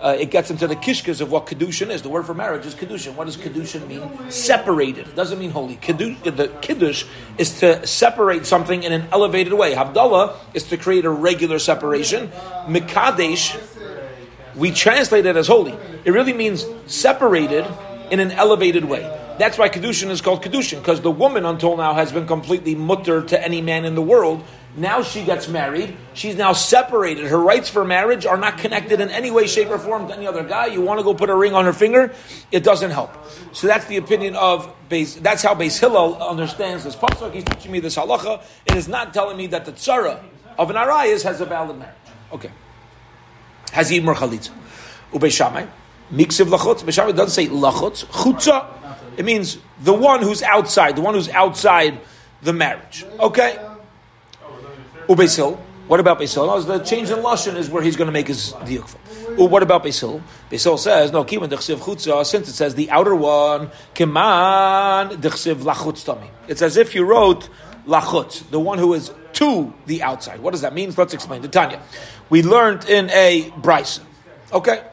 [0.00, 2.02] uh, it gets into the kishkas of what kedushin is.
[2.02, 3.14] The word for marriage is kedushin.
[3.14, 4.30] What does kedushin mean?
[4.30, 5.08] Separated.
[5.08, 5.76] It doesn't mean holy.
[5.76, 7.04] Kiddush, the kiddush
[7.36, 9.74] is to separate something in an elevated way.
[9.74, 12.28] Havdalah is to create a regular separation.
[12.66, 13.60] Mikadesh,
[14.56, 15.76] we translate it as holy.
[16.04, 17.66] It really means separated
[18.10, 19.02] in an elevated way.
[19.38, 23.22] That's why kedushin is called kedushin because the woman until now has been completely mutter
[23.22, 24.44] to any man in the world
[24.76, 25.96] now she gets married.
[26.14, 27.26] She's now separated.
[27.26, 30.26] Her rights for marriage are not connected in any way, shape, or form to any
[30.26, 30.66] other guy.
[30.66, 32.14] You want to go put a ring on her finger,
[32.52, 33.12] it doesn't help.
[33.52, 35.20] So that's the opinion of Beis.
[35.20, 37.32] That's how Beis Hillel understands this pasuk.
[37.32, 38.42] He's teaching me this halacha.
[38.66, 40.22] It is not telling me that the tzara
[40.56, 41.96] of an arayas has a valid marriage.
[42.32, 42.50] Okay.
[43.72, 44.50] Has yimur chalitza.
[45.12, 45.68] Ubeishamai.
[46.12, 46.82] Miksiv lachutz.
[46.82, 48.04] Beishamai doesn't say lachutz.
[48.06, 48.66] Chutza.
[49.16, 52.00] It means the one who's outside, the one who's outside
[52.42, 53.04] the marriage.
[53.18, 53.58] Okay?
[55.10, 55.58] Ubesil.
[55.88, 58.52] What about Beis No, the change in lashon is where he's going to make his
[58.52, 58.88] diuk.
[59.36, 60.22] What about Beis Hill?
[60.78, 61.24] says no.
[61.24, 62.24] Kiman dechsiv chutza.
[62.24, 66.28] Since it says the outer one, kiman dechsiv lachutz tami.
[66.46, 67.48] It's as if you wrote
[67.88, 70.38] lachutz, the one who is to the outside.
[70.38, 70.94] What does that mean?
[70.96, 71.42] Let's explain.
[71.42, 71.82] Tanya.
[72.28, 74.02] We learned in a brisa.
[74.52, 74.84] Okay.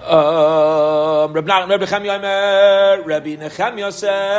[0.00, 4.32] Reb Nachman, Reb Uh, Rabbi Nechemia says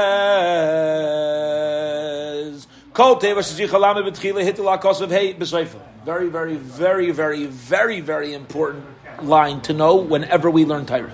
[6.05, 8.85] very, very, very, very, very, very important
[9.21, 11.11] line to know whenever we learn Torah.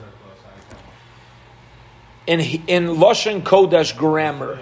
[2.28, 4.60] In, in Lashon Kodesh grammar,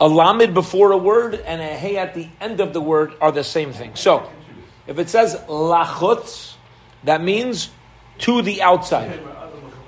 [0.00, 3.32] a lamid before a word and a hey at the end of the word are
[3.32, 3.94] the same thing.
[3.94, 4.30] So,
[4.86, 6.54] if it says lachutz,
[7.04, 7.70] that means
[8.18, 9.20] to the outside.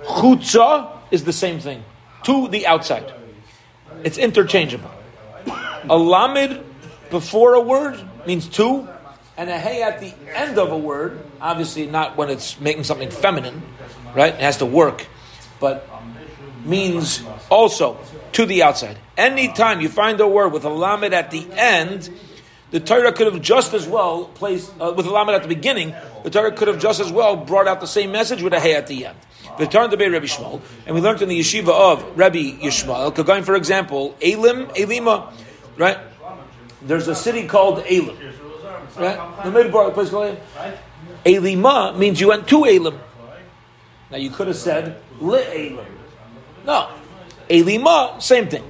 [0.05, 1.85] Chutza is the same thing,
[2.25, 3.13] to the outside.
[4.05, 4.91] It's interchangeable.
[5.85, 6.65] A lamid
[7.11, 8.89] before a word means two,
[9.37, 13.11] and a hey at the end of a word, obviously not when it's making something
[13.11, 13.63] feminine,
[14.15, 14.35] right?
[14.35, 15.07] It has to work.
[15.61, 15.89] but
[16.65, 17.99] means also
[18.33, 18.99] to the outside.
[19.17, 22.11] Anytime you find a word with a lamed at the end,
[22.71, 25.95] the Torah could have just as well placed uh, with a lamed at the beginning.
[26.25, 28.75] The Torah could have just as well brought out the same message with a hey
[28.75, 29.17] at the end.
[29.59, 33.43] The Torah debate Rabbi Shmuel, and we learned in the yeshiva of Rabbi Yishmael, going
[33.43, 35.33] for example, Elim, Elima,
[35.79, 35.99] right?
[36.83, 38.17] There's a city called Elim,
[38.97, 39.17] right?
[39.45, 40.39] The midbar, the place called
[41.25, 42.99] Elima means you went to Elim.
[44.11, 45.87] Now you could have said Le Elim.
[46.65, 46.91] No,
[47.49, 48.65] Elima, same thing.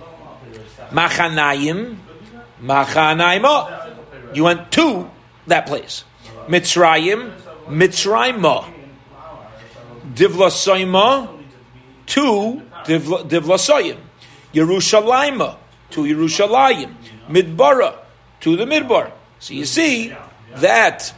[0.90, 1.96] Machanayim,
[2.62, 4.34] Machanaima.
[4.34, 5.10] You went to
[5.46, 6.04] that place.
[6.46, 7.32] Mitzrayim,
[7.66, 8.74] Mitzrayma.
[10.14, 11.28] Divlasoima
[12.06, 13.98] to Divlasoyim.
[14.54, 15.56] Yerushalayim
[15.90, 16.94] to Yerushalayim.
[17.28, 17.96] Midbara
[18.40, 19.12] to the Midbar.
[19.38, 20.14] So you see
[20.56, 21.14] that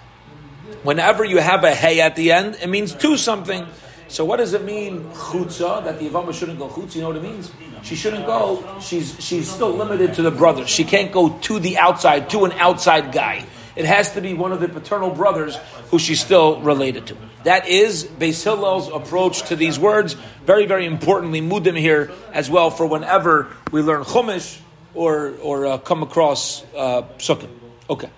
[0.83, 3.67] whenever you have a hey at the end, it means to something.
[4.09, 6.97] So what does it mean, chutza, that the Yavama shouldn't go chutz?
[6.97, 7.53] You know what it means?
[7.83, 10.67] She shouldn't go, she's, she's still limited to the brother.
[10.67, 13.47] She can't go to the outside, to an outside guy.
[13.81, 15.57] It has to be one of the paternal brothers
[15.91, 17.17] who she's still related to.
[17.45, 20.17] That is Beis Hillel's approach to these words.
[20.45, 24.61] Very, very importantly, mudim here as well for whenever we learn Chumash
[24.93, 27.49] or, or uh, come across uh, Sukkah.
[27.89, 28.11] Okay.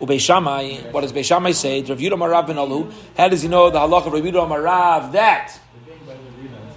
[0.00, 1.80] Ubeishamai, what does Beishamai say?
[1.82, 2.90] Rav Yudah Marav ben Alu.
[3.16, 5.60] How does he know the halach of Rav Yudah Marav that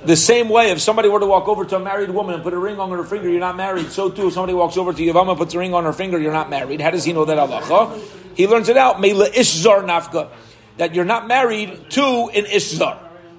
[0.05, 2.53] the same way, if somebody were to walk over to a married woman and put
[2.53, 3.91] a ring on her finger, you're not married.
[3.91, 6.33] So too, if somebody walks over to Yavama, puts a ring on her finger, you're
[6.33, 6.81] not married.
[6.81, 8.01] How does he know that halacha?
[8.35, 8.97] He learns it out.
[8.97, 10.29] Meila ishzar nafka,
[10.77, 12.97] that you're not married to an ishzar.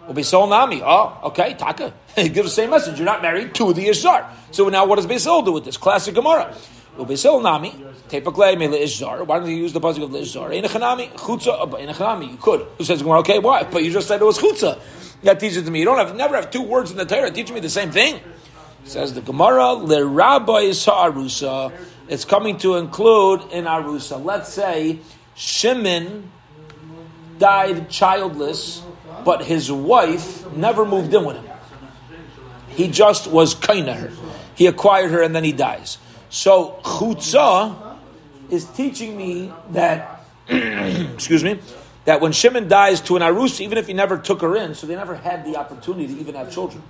[0.09, 0.83] Ubisol nami.
[0.85, 1.95] Oh, okay, taka.
[2.17, 2.99] He gives the same message.
[2.99, 4.27] You're not married to the ishzar.
[4.51, 5.77] So now, what does Beisol do with this?
[5.77, 6.55] Classic Gemara.
[6.99, 7.71] Ubisol nami.
[8.09, 9.27] Tepaklei meila ishzar.
[9.27, 10.51] Why don't you use the buzzing of the ishzar?
[10.51, 11.71] Einachanami chutza.
[11.71, 12.33] Einachanami.
[12.33, 12.67] You could.
[12.79, 13.03] Who says?
[13.03, 13.63] Okay, why?
[13.73, 14.79] But you just said it was chutza.
[15.23, 15.79] That teaches to me.
[15.79, 18.21] You don't have never have two words in the Torah teaching me the same thing.
[18.85, 21.73] Says the Gemara, le rabbi arusa.
[22.09, 24.23] It's coming to include in arusa.
[24.23, 24.99] Let's say
[25.35, 26.31] Shimon
[27.39, 28.83] died childless,
[29.25, 31.47] but his wife never moved in with him.
[32.71, 34.13] He just was kind of her.
[34.55, 35.99] He acquired her and then he dies.
[36.31, 37.97] So chutza
[38.51, 41.61] is teaching me that, excuse me,
[42.05, 44.87] that when Shimon dies to an Arus, even if he never took her in, so
[44.87, 46.83] they never had the opportunity to even have children,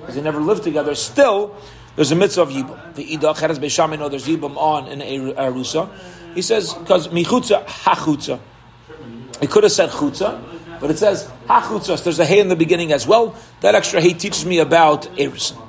[0.00, 1.56] because they never lived together, still,
[1.96, 2.94] there's a mitzvah of Yibam.
[2.94, 5.88] The Idach, Cheres know there's Yibam on in Arusa.
[6.34, 8.40] He says, because Michutza, Hachutza.
[9.40, 10.42] He could have said Chutza,
[10.80, 11.96] but it says Hachutza.
[11.96, 13.36] So there's a hay in the beginning as well.
[13.60, 15.60] That extra hay teaches me about Erusin.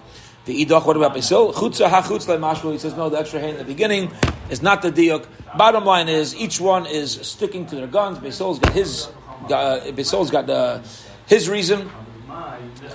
[0.45, 1.54] The Idach, what about Basil?
[1.54, 2.71] Chutza, Hachutz, Mashma.
[2.71, 4.12] He says, no, the extra hay in the beginning
[4.49, 5.25] is not the Diuk.
[5.58, 8.19] Bottom line is, each one is sticking to their guns.
[8.19, 9.10] Basil's got his,
[9.49, 10.84] uh, Basil's got
[11.27, 11.89] his reason.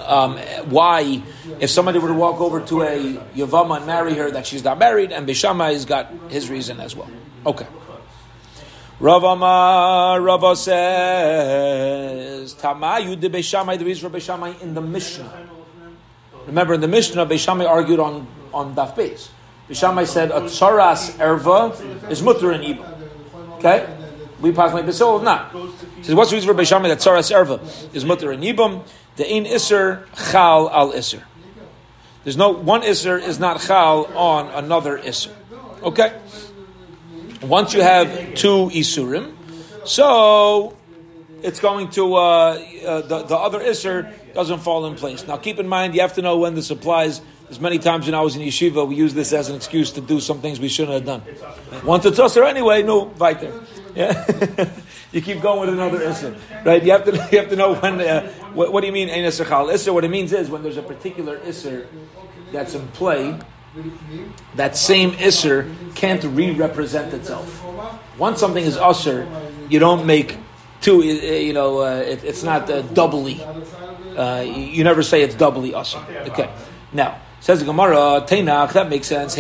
[0.06, 0.36] Um,
[0.66, 1.22] why,
[1.60, 4.78] if somebody were to walk over to a Yavama and marry her, that she's not
[4.78, 7.10] married, and Beishamai's got his reason as well.
[7.46, 7.66] Okay.
[9.00, 13.78] Ravama Rava says Tamayu de Beishamai.
[13.78, 15.48] The reason for Beishamai in the Mishnah.
[16.46, 19.30] Remember, in the Mishnah, Beishamai argued on on Daf Beis.
[19.70, 22.86] Beishamai said a tsaras erva is mutter in ibum.
[23.58, 23.86] Okay,
[24.40, 25.52] we pass my Beisol not.
[25.52, 28.84] He says what's the reason for Beishamai that tsaras erva is mutter in ibum?
[29.14, 31.22] The ein iser chal al iser.
[32.24, 35.36] There's no one iser is not chal on another iser.
[35.84, 36.18] Okay.
[37.40, 39.34] Once you have two isurim,
[39.84, 40.76] so
[41.44, 45.26] it's going to uh, uh, the, the other iser doesn't fall in place.
[45.28, 47.20] Now, keep in mind you have to know when this applies.
[47.50, 50.00] As many times when I was in yeshiva, we use this as an excuse to
[50.00, 51.22] do some things we shouldn't have done.
[51.84, 53.52] Once it's usher anyway, no, there.
[53.94, 54.70] Yeah,
[55.12, 56.82] you keep going with another iser, right?
[56.82, 58.00] You have to you have to know when.
[58.00, 59.92] Uh, what, what, do you mean ein iser chal iser?
[59.92, 61.88] What it means is when there's a particular iser
[62.52, 63.36] that's in play
[64.56, 67.64] that same Isser can't re-represent itself.
[68.18, 69.28] Once something is Usser,
[69.70, 70.36] you don't make
[70.80, 73.40] two, you know, uh, it, it's not uh, doubly.
[74.16, 76.02] Uh, you never say it's doubly Usser.
[76.30, 76.50] Okay.
[76.92, 79.36] Now, says the Gemara, Teinach, that makes sense.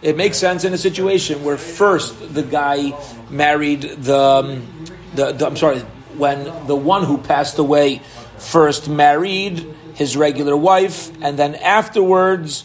[0.00, 2.96] It makes sense in a situation where first the guy
[3.28, 4.84] married the, um,
[5.14, 5.80] the, the I'm sorry,
[6.16, 8.00] when the one who passed away
[8.38, 12.64] first married his regular wife, and then afterwards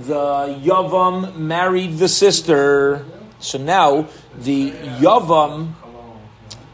[0.00, 3.04] the Yavam married the sister.
[3.38, 5.74] So now the Yavam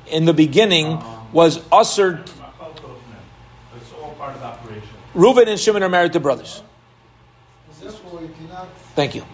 [0.07, 1.03] in the beginning
[1.33, 2.31] was ushered.
[5.19, 6.63] Reuven and Shimon are married to brothers.
[8.95, 9.25] Thank you.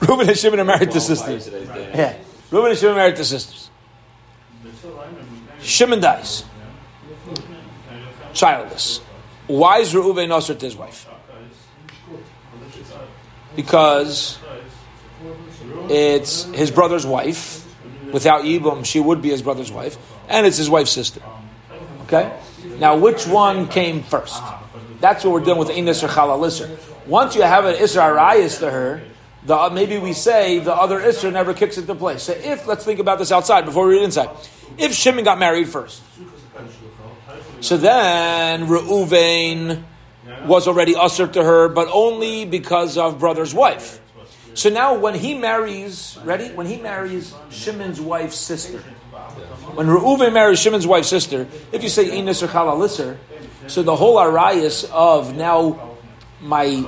[0.00, 1.48] Reuven and Shimon are married to sisters.
[1.48, 2.16] Yeah.
[2.50, 3.70] Reuven and Shimon are married to sisters.
[5.60, 6.44] Shimon dies.
[8.32, 8.98] childless.
[9.46, 11.08] Why is Reuven Nasr to his wife?
[13.54, 14.38] Because
[15.88, 17.60] it's his brother's wife.
[18.12, 19.96] Without Yibum, she would be his brother's wife,
[20.28, 21.20] and it's his wife's sister.
[22.02, 22.32] Okay?
[22.78, 24.42] Now, which one came first?
[25.04, 26.78] That's what we're dealing with Inis or Chalalisr.
[27.06, 29.02] Once you have an Isra Arayas to her,
[29.44, 32.22] the, uh, maybe we say the other Isra never kicks into place.
[32.22, 34.30] So if, let's think about this outside before we read inside.
[34.78, 36.02] If Shimon got married first,
[37.60, 39.82] so then Reuven
[40.46, 44.00] was already usher to her, but only because of brother's wife.
[44.54, 46.48] So now when he marries, ready?
[46.48, 48.78] When he marries Shimon's wife's sister.
[49.74, 53.18] When Reuven marries Shimon's wife's sister, if you say Inis or Chalalisr,
[53.66, 55.96] so the whole arayas of now
[56.40, 56.84] my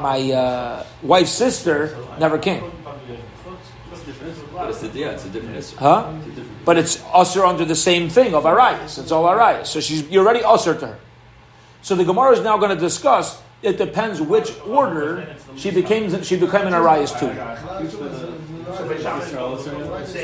[0.00, 2.70] my uh, wife's sister never came.
[4.54, 5.76] But it's a, yeah, it's a different issue.
[5.76, 6.12] Huh?
[6.64, 8.98] But it's usher under the same thing of arayas.
[8.98, 9.66] It's all arayas.
[9.66, 10.98] So she's you're already usher to her.
[11.82, 13.40] So the Gemara is now going to discuss.
[13.62, 16.22] It depends which order she became.
[16.22, 17.32] She became an arayas too.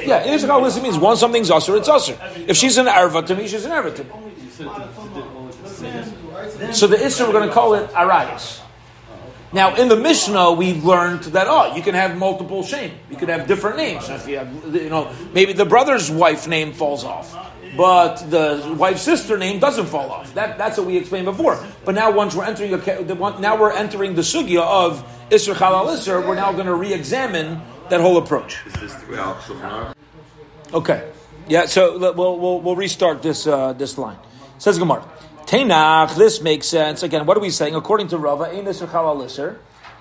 [0.06, 2.18] Yeah, Yisrael means once something's usher, it's usher.
[2.46, 4.10] If she's an erva to me, she's an erva to me.
[6.72, 8.60] So the Isra, we're going to call it arayas.
[9.52, 12.92] Now, in the Mishnah, we learned that oh, you can have multiple shame.
[13.10, 14.08] You could have different names.
[14.08, 17.36] If you have, you know, maybe the brother's wife name falls off,
[17.76, 20.32] but the wife's sister name doesn't fall off.
[20.34, 21.62] That, that's what we explained before.
[21.84, 26.26] But now, once we're entering a, now we're entering the sugya of Isra Chalal Isra,
[26.26, 27.60] we're now going to re-examine
[27.90, 28.58] that whole approach.
[30.72, 31.12] Okay.
[31.46, 31.66] Yeah.
[31.66, 34.16] So we'll we'll, we'll restart this uh, this line.
[34.56, 35.06] Says Gemara.
[35.52, 37.02] Tenach, this makes sense.
[37.02, 37.74] Again, what are we saying?
[37.74, 38.48] According to Rava,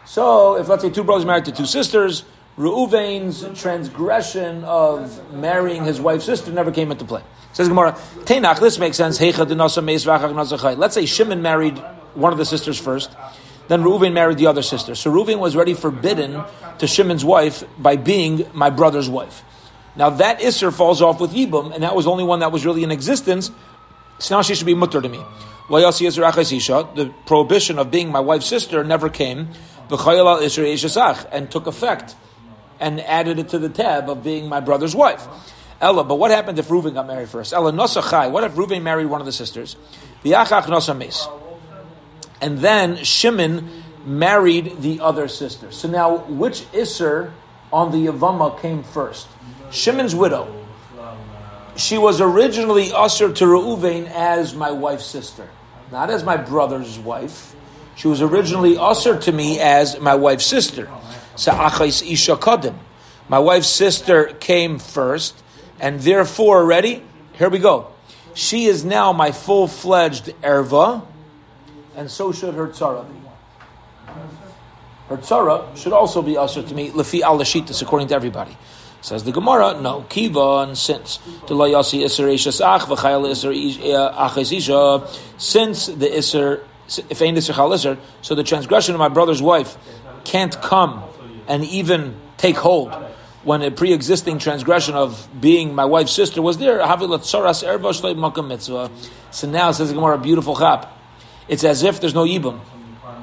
[0.05, 2.23] So, if let's say two brothers married to two sisters,
[2.57, 7.21] Reuven's transgression of marrying his wife's sister never came into play.
[7.51, 9.19] Says Gemara, Tenach, this makes sense.
[10.79, 11.77] Let's say Shimon married
[12.13, 13.13] one of the sisters first,
[13.67, 14.95] then Reuven married the other sister.
[14.95, 16.45] So Reuven was already forbidden
[16.77, 19.43] to Shimon's wife by being my brother's wife.
[19.97, 22.65] Now that Isser falls off with Yibum, and that was the only one that was
[22.65, 23.51] really in existence
[24.29, 25.23] now she should be mutter to me.
[25.69, 29.49] The prohibition of being my wife's sister never came,
[29.89, 32.15] and took effect,
[32.79, 35.25] and added it to the tab of being my brother's wife.
[35.79, 37.53] Ella, but what happened if Reuven got married first?
[37.53, 38.29] Ella nosachai.
[38.29, 39.75] What if Reuven married one of the sisters?
[42.41, 43.69] And then Shimon
[44.05, 45.71] married the other sister.
[45.71, 47.31] So now, which Isser
[47.73, 49.27] on the Yavama came first?
[49.71, 50.60] Shimon's widow
[51.81, 55.49] she was originally usher to Reuven as my wife's sister,
[55.91, 57.55] not as my brother's wife.
[57.95, 60.89] She was originally usher to me as my wife's sister.
[61.35, 62.75] Sa'achais isha kadim.
[63.27, 65.41] My wife's sister came first,
[65.79, 67.03] and therefore, ready?
[67.33, 67.87] Here we go.
[68.33, 71.05] She is now my full fledged erva,
[71.95, 73.21] and so should her tzara be.
[75.09, 78.55] Her tzara should also be usher to me, lefi al according to everybody.
[79.01, 85.07] Says the Gemara, no, kiva, and since the layasi iser ach v'chayel iser eh, isha,
[85.37, 86.63] since the iser,
[87.09, 89.75] if ain't iser chal iser, so the transgression of my brother's wife
[90.23, 91.03] can't come
[91.47, 92.93] and even take hold
[93.43, 96.79] when a pre-existing transgression of being my wife's sister was there.
[96.79, 96.97] So
[99.47, 100.95] now says the Gemara, beautiful chap.
[101.47, 102.59] It's as if there's no yibum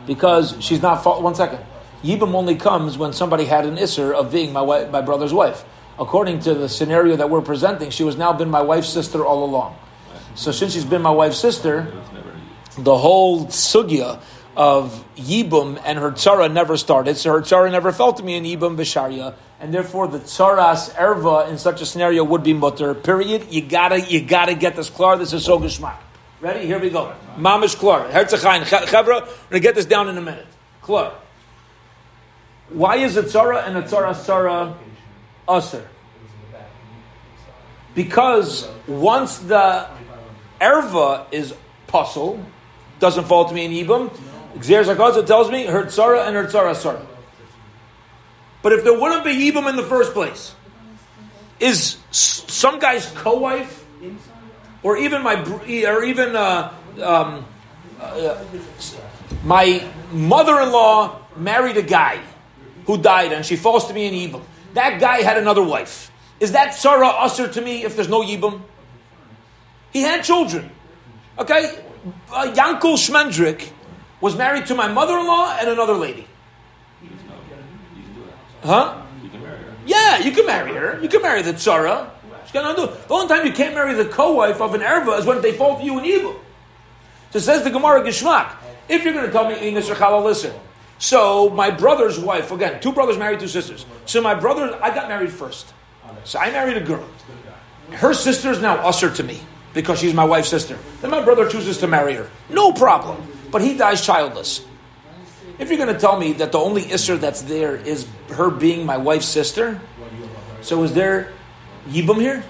[0.06, 1.04] because she's not.
[1.22, 1.60] One second.
[2.03, 5.64] Yibam only comes when somebody had an isser of being my, wife, my brother's wife.
[5.99, 9.44] According to the scenario that we're presenting, she was now been my wife's sister all
[9.44, 9.76] along.
[10.36, 11.92] So since she's been my wife's sister,
[12.76, 14.20] the whole sugya
[14.57, 18.44] of Yibum and her tzara never started, so her tzara never fell to me in
[18.44, 22.94] Yibum Bisharia, and therefore the tzaras erva in such a scenario would be mutter.
[22.94, 23.49] Period.
[23.51, 25.16] You gotta, you gotta get this klar.
[25.16, 25.99] This is so geschmack.
[26.40, 26.66] Ready?
[26.66, 27.12] Here we go.
[27.36, 28.09] Mamish klar.
[28.09, 28.62] Herzechain.
[28.62, 29.22] Chevra.
[29.22, 30.46] We're gonna get this down in a minute.
[30.82, 31.12] Klar.
[32.70, 34.14] Why is a tzara and a tzara
[35.46, 35.84] tzara?
[37.94, 39.88] Because once the
[40.60, 41.54] erva is
[41.86, 42.44] puzzle,
[43.00, 44.10] doesn't fall to me in Ibam,
[44.58, 47.04] Xer tells me her tzara and her tzara tzara.
[48.62, 50.54] But if there wouldn't be Ibam in the first place,
[51.60, 53.84] is some guy's co-wife,
[54.82, 55.42] or even my,
[55.86, 57.46] or even uh, um,
[58.00, 58.44] uh,
[59.44, 62.20] my mother-in-law married a guy
[62.89, 64.43] who died and she falls to me in Yibam.
[64.72, 66.11] That guy had another wife.
[66.41, 68.62] Is that Sarah usher to me if there's no Yibam?
[69.93, 70.70] He had children.
[71.39, 71.84] Okay?
[72.32, 73.70] Uh, Yankel Schmendrick
[74.22, 76.26] was married to my mother in law and another lady.
[78.62, 79.03] Huh?
[79.84, 80.99] Yeah, you can marry her.
[81.03, 82.11] You can marry the tzara.
[82.53, 85.78] The only time you can't marry the co-wife of an erva is when they fall
[85.78, 86.41] to you in evil.
[87.32, 88.57] So says the Gemara Gishmak.
[88.89, 90.55] If you're going to tell me Enos or listen.
[90.99, 93.86] So my brother's wife, again, two brothers married two sisters.
[94.07, 95.72] So my brother, I got married first.
[96.24, 97.09] So I married a girl.
[97.92, 99.40] Her sister is now usher to me
[99.74, 100.78] because she's my wife's sister.
[101.01, 102.28] Then my brother chooses to marry her.
[102.51, 103.26] No problem.
[103.51, 104.64] But he dies childless.
[105.59, 108.86] If you're going to tell me that the only isser that's there is her being
[108.86, 109.80] my wife's sister,
[110.61, 111.32] so is there
[111.88, 112.44] yibum here?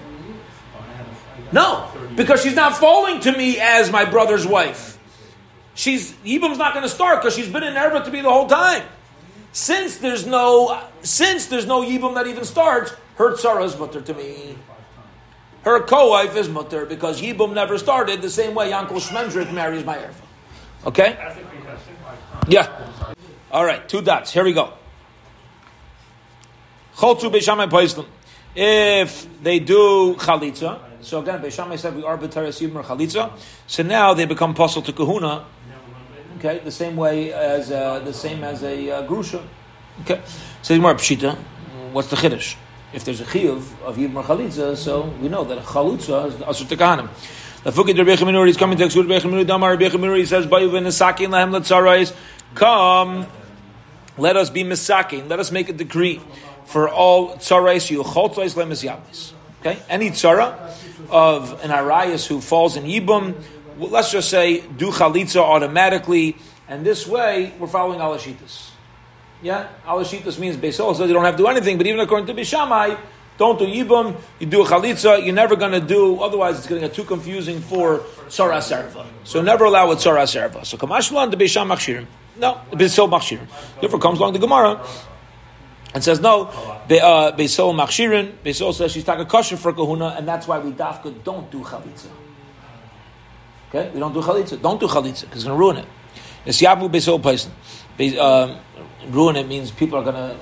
[1.51, 4.98] No, because she's not falling to me as my brother's wife.
[5.79, 8.47] She's yibum's not going to start because she's been in Erva to me the whole
[8.47, 8.83] time.
[9.53, 14.13] Since there's no since there's no yibum that even starts, her tzara is mutter to
[14.13, 14.57] me.
[15.63, 19.95] Her co-wife is mutter because yibum never started the same way Yankel Shmendrik marries my
[19.95, 20.15] Erva.
[20.85, 21.17] Okay?
[22.49, 22.67] Yeah.
[23.49, 24.33] All right, two dots.
[24.33, 24.73] Here we go.
[28.53, 33.31] If they do chalitza, so again, Beishamai said we B'teres Yibmer chalitza,
[33.65, 35.45] so now they become puzzle to kahuna,
[36.39, 39.43] okay, the same way as, uh, the same as a uh, grusha.
[40.01, 40.21] Okay,
[40.61, 41.35] so more pshita,
[41.91, 42.55] what's the chiddush?
[42.91, 47.09] If there's a chiyuv of Yibmer chalitza, so we know that a is asur tekahanim.
[47.61, 50.69] The Fukid Rabbi Chaminuri is coming to Exud Rabbi Chaminuri Damar Rabbi Chaminuri says Bayu
[50.71, 52.15] v'nesaki and lahem letzarais
[52.55, 53.27] come
[54.17, 56.21] let us be misakin let us make a decree
[56.63, 60.73] for all tzarais you choltzais lemes yamis okay any tzara
[61.09, 63.35] of an arayas who falls in yibum
[63.79, 66.35] let's just say do chalitza automatically
[66.67, 68.71] and this way we're following alashitas
[69.41, 72.33] yeah alashitas means beisol says you don't have to do anything but even according to
[72.33, 72.97] bishamai
[73.39, 74.19] don't do yibum.
[74.39, 75.23] You do a chalitza.
[75.23, 76.19] You're never going to do.
[76.19, 79.07] Otherwise, it's going to get too confusing for tzara serva.
[79.23, 80.65] So never allow a tzara serva.
[80.65, 82.05] So kamashlan the beisham machshirim.
[82.35, 83.47] No, beisol machshirim.
[83.79, 84.85] Therefore, comes along the Gemara
[85.93, 86.47] and says no.
[86.47, 88.33] Uh, beisol machshirin.
[88.43, 92.09] Beisol says she's talking kosher for kahuna, and that's why we dafka don't do chalitza.
[93.69, 94.61] Okay, we don't do chalitza.
[94.61, 95.85] Don't do chalitza because it's going to ruin it.
[96.45, 97.51] It's yavu beisol person.
[98.19, 98.57] Um,
[99.09, 100.37] ruin it means people are going to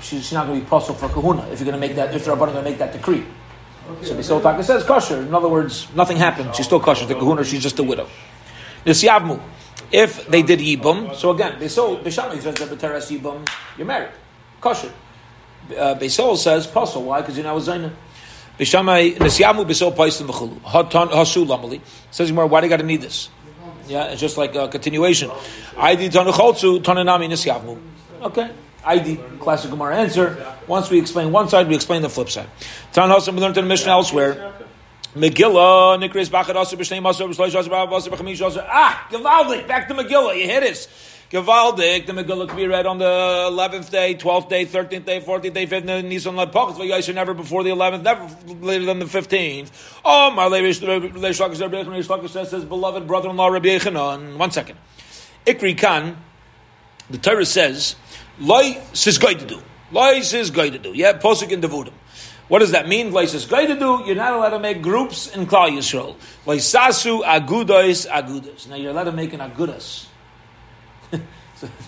[0.00, 2.24] she's not going to be possible for kahuna if you're going to make that if
[2.24, 3.24] the rabbanim going to make that decree.
[3.90, 4.06] Okay.
[4.06, 5.20] So Bisol Taka says kosher.
[5.20, 6.54] In other words, nothing happened.
[6.54, 7.06] She's still kosher.
[7.06, 8.08] The kahuna, she's just a widow.
[8.86, 9.40] Nisyavmu.
[9.92, 13.46] If they did yibum, so again, Bisol Bishami says that b'teres yibum,
[13.76, 14.10] you're married,
[14.60, 14.92] kosher.
[15.70, 17.06] Uh, Bisol says possible.
[17.06, 17.20] Why?
[17.20, 17.92] Because you're now a zayna.
[18.58, 21.80] Bishamai Nisyamu Bisol Paisim V'chulu Hasu Lamali
[22.10, 22.46] says more.
[22.46, 23.28] Why do you got to need this?
[23.88, 25.30] Yeah, it's just like a continuation.
[25.76, 27.78] I did Tanu Cholzu Tananami Nisyavmu.
[28.22, 28.50] Okay.
[28.84, 30.54] ID, classic Gemara answer.
[30.66, 32.48] Once we explain one side, we explain the flip side.
[32.92, 34.52] Tan Hasan, we learned in the mission elsewhere.
[35.14, 38.66] Megillah, Nikris Bachad Asa B'Shnei Masa B'Shloish B'Chamish Asa.
[38.68, 40.88] Ah, Gevaldik, back to Megillah, you hit us.
[41.34, 45.52] Gevaldik, the Megillah can be read on the 11th day, 12th day, 13th day, 14th
[45.52, 49.68] day, 15th day, Nisan Lepachas, V'Yais never before the 11th, never later than the 15th.
[50.04, 54.36] Oh, my Rabbi Reish says, beloved brother-in-law Rabbi Yechanan.
[54.36, 54.78] One second.
[55.44, 56.16] Ikri Khan,
[57.10, 57.96] the Torah says,
[58.38, 59.60] Loi says going to do.
[59.90, 60.92] Loi says going to do.
[60.94, 61.94] Yeah, posuk in Devudim.
[62.46, 63.10] What does that mean?
[63.10, 64.04] Loi says going to do.
[64.06, 66.14] You're not allowed to make groups in Klal Yisrael.
[66.46, 68.68] Loi sasu agudos agudos.
[68.68, 70.06] Now you're allowed to make an agudas.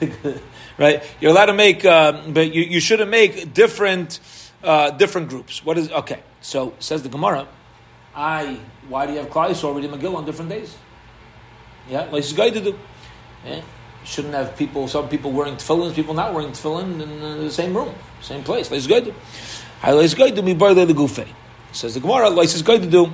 [0.79, 1.03] right?
[1.21, 4.21] You're allowed to make, uh, but you, you shouldn't make different
[4.63, 5.65] uh, different groups.
[5.65, 6.21] What is okay?
[6.41, 7.47] So says the Gemara.
[8.15, 8.59] I
[8.89, 10.77] why do you have Klal Yisrael reading on different days?
[11.89, 12.79] Yeah, like it's going to do.
[13.45, 13.61] Yeah
[14.07, 17.95] shouldn't have people, some people wearing tefillin, people not wearing tefillin in the same room,
[18.21, 18.71] same place.
[18.71, 19.13] It's good.
[19.83, 21.27] It's good to be by the gufe.
[21.73, 23.13] Says the Gemara, it's good to do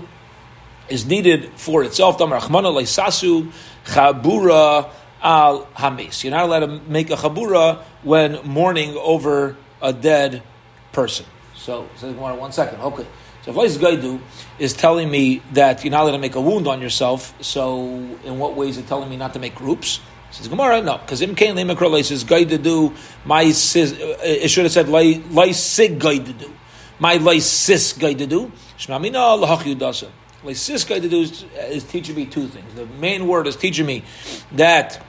[0.88, 2.18] is needed for itself.
[2.18, 3.50] sasu
[3.84, 4.90] chabura
[5.22, 6.24] al hamis.
[6.24, 10.42] You're not allowed to make a chabura when mourning over a dead
[10.92, 11.26] person.
[11.54, 12.80] So, says one second.
[12.80, 13.06] Okay.
[13.44, 14.20] So Leis Gaidu
[14.58, 17.86] is telling me that you're not allowed to make a wound on yourself, so
[18.24, 19.98] in what ways is it telling me not to make groups?
[20.30, 22.94] Says Gemara, no, because Im Kain guy to do
[23.24, 23.96] my sis.
[23.98, 26.52] It should have said lay sig guy to do
[27.02, 28.52] my lay sis guy to do.
[28.78, 30.08] Shmamina lahach yudasa.
[30.44, 32.72] Lay sis guy to do is, is teaching me two things.
[32.74, 34.04] The main word is teaching me
[34.52, 35.04] that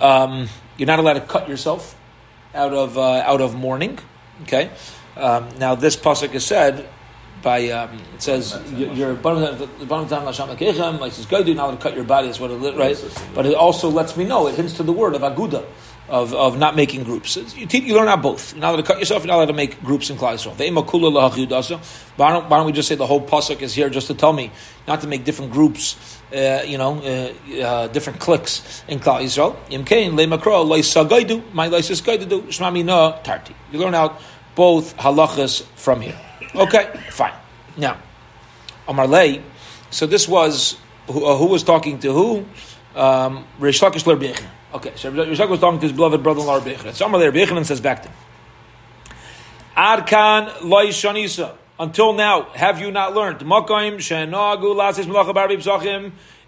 [0.00, 1.96] um, you're not allowed to cut yourself
[2.54, 3.98] out of uh, out of mourning.
[4.42, 4.70] Okay.
[5.16, 6.88] Um, now this pasuk is said
[7.42, 11.94] by um, it says your bottom time lasham akechem like says do now to cut
[11.94, 12.28] your body.
[12.28, 12.96] Is what it right?
[13.34, 15.64] But it also lets me know it hints to the word of aguda
[16.08, 17.36] of, of not making groups.
[17.56, 18.52] You, teach, you learn out both.
[18.52, 20.56] You're not allowed to cut yourself you're not allowed to make groups in Klal Yisrael.
[22.16, 24.32] Why don't, why don't we just say the whole pasuk is here just to tell
[24.32, 24.52] me
[24.86, 29.56] not to make different groups uh, you know uh, uh, different cliques in Klal Yisrael
[29.68, 34.20] Yimkein lemakro loisagaidu my loisagaidu shmami na tarti you learn out
[34.54, 36.18] both halachas from here
[36.56, 37.34] Okay, fine.
[37.76, 37.98] Now,
[38.88, 39.42] Amar Lay,
[39.90, 42.46] so this was who, uh, who was talking to who?
[42.94, 46.94] Um, Lakish Okay, so Rish was talking to his beloved brother-in-law Bechner.
[46.94, 48.16] Somewhere there, Bechner says back to him,
[49.76, 51.54] Arkan loy shanisa.
[51.78, 53.42] Until now, have you not learned?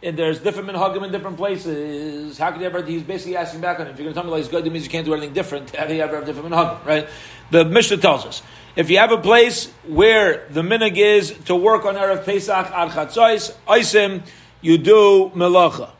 [0.00, 2.38] And there's different minhagim in different places.
[2.38, 2.82] How could you ever?
[2.84, 3.92] He's basically asking back on him.
[3.92, 5.74] If you're going to tell me like good, it means you can't do anything different.
[5.74, 6.84] How do you ever have different minhagim?
[6.86, 7.08] Right?
[7.50, 8.42] The Mishnah tells us
[8.76, 12.90] if you have a place where the minhag is to work on erev Pesach ad
[12.90, 14.22] chatzos, isim
[14.60, 15.90] you do melacha.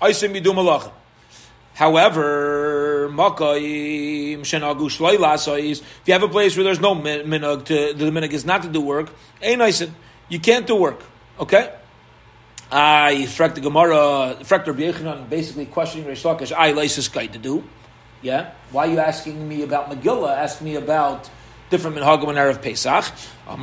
[0.00, 0.92] Isim you do melacha.
[1.78, 3.08] However.
[3.08, 8.68] If you have a place where there's no minhag, to, the minhag is not to
[8.68, 9.92] do work, ain't isim.
[10.28, 11.00] You can't do work.
[11.38, 11.72] Okay.
[12.72, 16.52] I frek the Gemara, frek Yechanan, basically questioning Reish Lakish.
[16.52, 17.62] I this guy to do.
[18.22, 18.50] Yeah.
[18.72, 20.36] Why are you asking me about Megillah?
[20.36, 21.30] Ask me about
[21.70, 23.04] different minhagim and erev Pesach.
[23.46, 23.54] So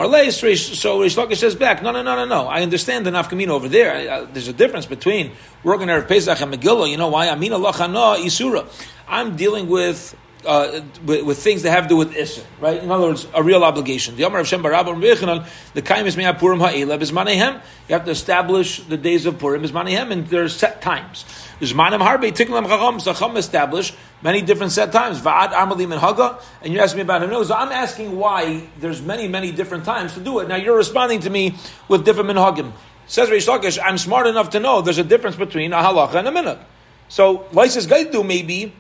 [1.00, 2.48] Reish Lakish says back, no, no, no, no, no.
[2.48, 4.26] I understand the nafkamina over there.
[4.26, 5.32] there's a difference between
[5.64, 6.90] working erev Pesach and Megillah.
[6.90, 7.28] You know why?
[7.28, 8.68] I Amina lachana isura.
[9.08, 12.82] I'm dealing with uh, with, with, things that have to do with Isser, right?
[12.82, 14.16] In other words, a real obligation.
[14.16, 17.62] The Amar of Shem Barabba the Kaim is Purim Ha'ela Bismanehem.
[17.88, 21.26] You have to establish the days of Purim Bismanehem, and there are set times.
[21.60, 25.22] Bismanem Harbe Tiklam Chacham Zacham establish many different set times.
[25.22, 27.44] Va'ad Amalim and Haga, and you're asking me about him.
[27.44, 30.48] So I'm asking why there's many, many different times to do it.
[30.48, 31.56] Now you're responding to me
[31.88, 32.74] with different minhagim.
[33.08, 36.28] Says Reish Lakish, I'm smart enough to know there's a difference between a halacha and
[36.28, 36.60] a minhag.
[37.08, 38.74] So, Lysis Gaidu maybe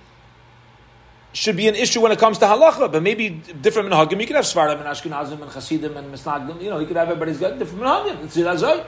[1.35, 4.19] should be an issue when it comes to halacha, but maybe different minhagim.
[4.21, 6.61] You could have Svardim and Ashkenazim and Hasidim and Misnagdim.
[6.61, 8.23] You know, you could have everybody's got different minhagim.
[8.23, 8.87] It's it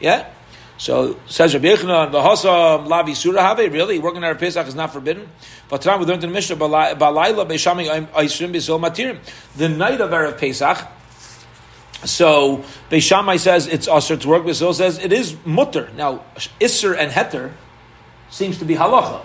[0.00, 0.28] Yeah.
[0.78, 4.74] So says Rabbi Yechina, the Hasa Lavi Surah Have really working at a Pesach is
[4.74, 5.28] not forbidden.
[5.68, 9.18] But tonight we learned in the Mishnah Balayla Beishami Aisrim Bisil Matirim.
[9.56, 10.86] The night of erev Pesach.
[12.04, 14.44] So Beishamai says it's usher to work.
[14.44, 15.90] Bisil says it is mutter.
[15.96, 16.24] Now
[16.60, 17.52] Isser and Heter
[18.30, 19.24] seems to be halacha.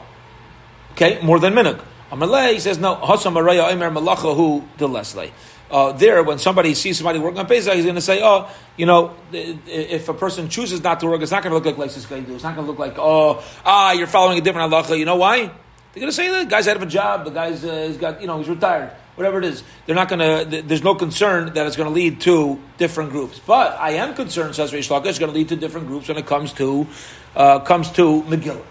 [0.93, 1.81] Okay, more than minhag.
[2.11, 5.31] Amalei, says, no, Hasam Araya Omer Malacha Hu Dilesle.
[5.69, 8.85] Uh, there, when somebody sees somebody working on Pesach, he's going to say, oh, you
[8.85, 12.07] know, if a person chooses not to work, it's not going to look like Lysis
[12.07, 12.33] do.
[12.33, 14.97] It's not going to look like, oh, ah, you're following a different halacha.
[14.97, 15.39] You know why?
[15.39, 18.21] They're going to say the guy's out of a job, the guy's uh, he's got,
[18.21, 19.63] you know, he's retired, whatever it is.
[19.85, 20.61] They're not going to.
[20.61, 23.39] There's no concern that it's going to lead to different groups.
[23.39, 26.17] But I am concerned, says Reish Lakish, it's going to lead to different groups when
[26.17, 26.87] it comes to
[27.35, 28.63] uh, comes to Megillah.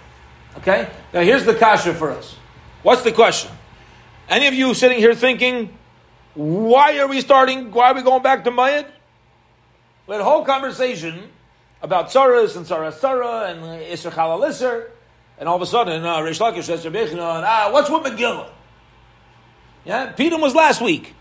[0.59, 2.37] Okay, now here's the kasha for us.
[2.87, 3.51] What's the question?
[4.29, 5.77] Any of you sitting here thinking,
[6.35, 7.73] why are we starting?
[7.73, 8.87] Why are we going back to Mayad?
[10.07, 11.21] We had a whole conversation
[11.83, 13.61] about Tsaras and Tzara Tzara and
[13.93, 14.91] Isser Chalal Isser,
[15.37, 18.51] and all of a sudden, uh, Reish Lakish says to ah, what's with Megillah?
[19.85, 21.13] Yeah, Peter was last week.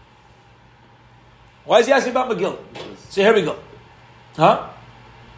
[1.63, 2.59] Why is he asking about Megillah?
[3.09, 3.57] So here we go.
[4.35, 4.69] Huh?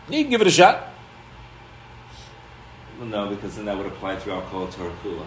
[0.10, 0.90] You can give it a shot.
[3.00, 5.26] Well, no, because then that would apply throughout Kol Torah Kula.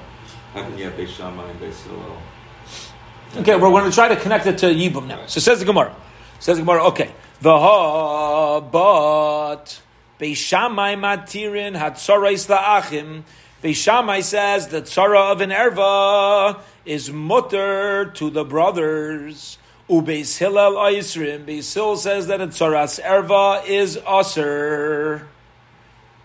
[3.36, 5.26] Okay, we're going to try to connect it to Yibum now.
[5.26, 5.94] So says the Gemara.
[6.40, 7.12] Says the Gemara, okay.
[7.40, 9.80] The ha, but
[10.18, 13.22] Beis Shammai matirin hatzorais la'achim.
[13.62, 19.58] Beis Shammai says the tzara of an erva is mutter to the brothers.
[19.88, 21.46] Ubeis Hillel Aisrim.
[21.46, 25.28] Beis says that a tzaras erva is aser.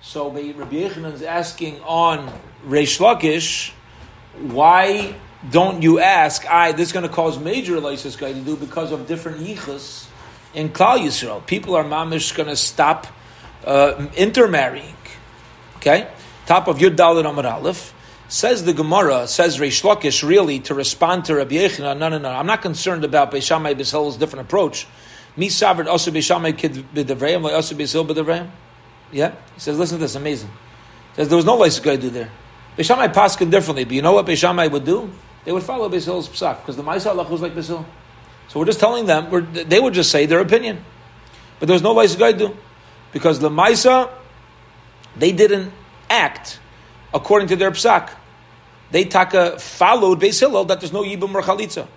[0.01, 2.32] So Rabbi Yechanan is asking on
[2.67, 3.71] Reish Lakish,
[4.39, 5.15] why
[5.49, 8.91] don't you ask, I, this is going to cause major lysis guy to do because
[8.91, 10.07] of different yichus
[10.53, 11.45] in Klal Yisrael.
[11.45, 13.07] People are mamish going to stop
[13.63, 14.95] uh, intermarrying.
[15.77, 16.07] Okay?
[16.45, 17.93] Top of Yud Dalit Amud Aleph.
[18.27, 22.29] Says the Gemara, says Reish Lakish, really, to respond to Rabbi Yechina, no, no, no,
[22.29, 24.88] I'm not concerned about Beishamai Bishel's different approach.
[25.38, 28.49] Me savard also Beishamai kid b'devrayim, also Bishel b'devrayim.
[29.11, 29.36] Yeah?
[29.53, 30.49] He says, listen to this, amazing.
[30.49, 32.31] He says, there was no lysis guy to do there.
[32.78, 35.09] Beishamai paskin differently, but you know what Beishamai would do?
[35.45, 37.86] They would follow Beisil's psak because the Maisa Allah was like Beisil.
[38.47, 40.84] So we're just telling them, they would just say their opinion.
[41.59, 42.57] But there was no Leis do
[43.13, 44.09] because the Maisa,
[45.15, 45.71] they didn't
[46.09, 46.59] act
[47.13, 48.09] according to their psak.
[48.91, 51.88] They taka followed Beis Hillel that there's no Yibum or Chalitza.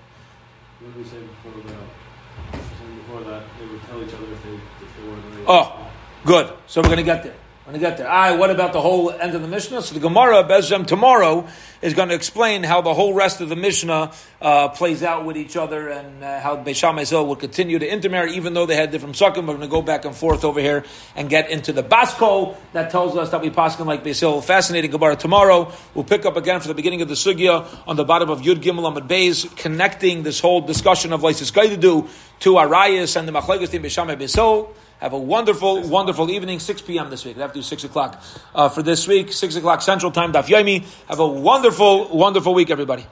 [0.81, 2.53] What did we say before that?
[2.53, 5.17] Before that, they would tell each other if they, if they were.
[5.49, 5.91] Oh,
[6.25, 6.53] good.
[6.67, 7.35] So we're going to get there
[7.69, 8.09] going to get there.
[8.09, 9.83] Ah, what about the whole end of the Mishnah?
[9.83, 11.47] So the Gemara, Bezem, tomorrow
[11.83, 14.11] is going to explain how the whole rest of the Mishnah
[14.41, 18.35] uh, plays out with each other and uh, how Beisham Ezel will continue to intermarry
[18.37, 19.47] even though they had different psukim.
[19.47, 22.91] We're going to go back and forth over here and get into the Basko that
[22.91, 24.43] tells us that we paskin like Beisil.
[24.43, 25.71] Fascinating Gemara tomorrow.
[25.95, 28.63] We'll pick up again for the beginning of the Sugya on the bottom of Yud
[28.63, 32.09] Gimel Amud Beis, connecting this whole discussion of Lysis Gaidu
[32.41, 34.71] to Arias and the Machlekes Beisham Beisil.
[35.01, 36.59] Have a wonderful, wonderful evening.
[36.59, 37.09] 6 p.m.
[37.09, 37.37] this week.
[37.37, 38.21] We have to do 6 o'clock
[38.55, 39.33] uh, for this week.
[39.33, 40.33] 6 o'clock Central Time.
[40.33, 40.85] Daf Yomi.
[41.09, 43.07] Have a wonderful, wonderful week, everybody.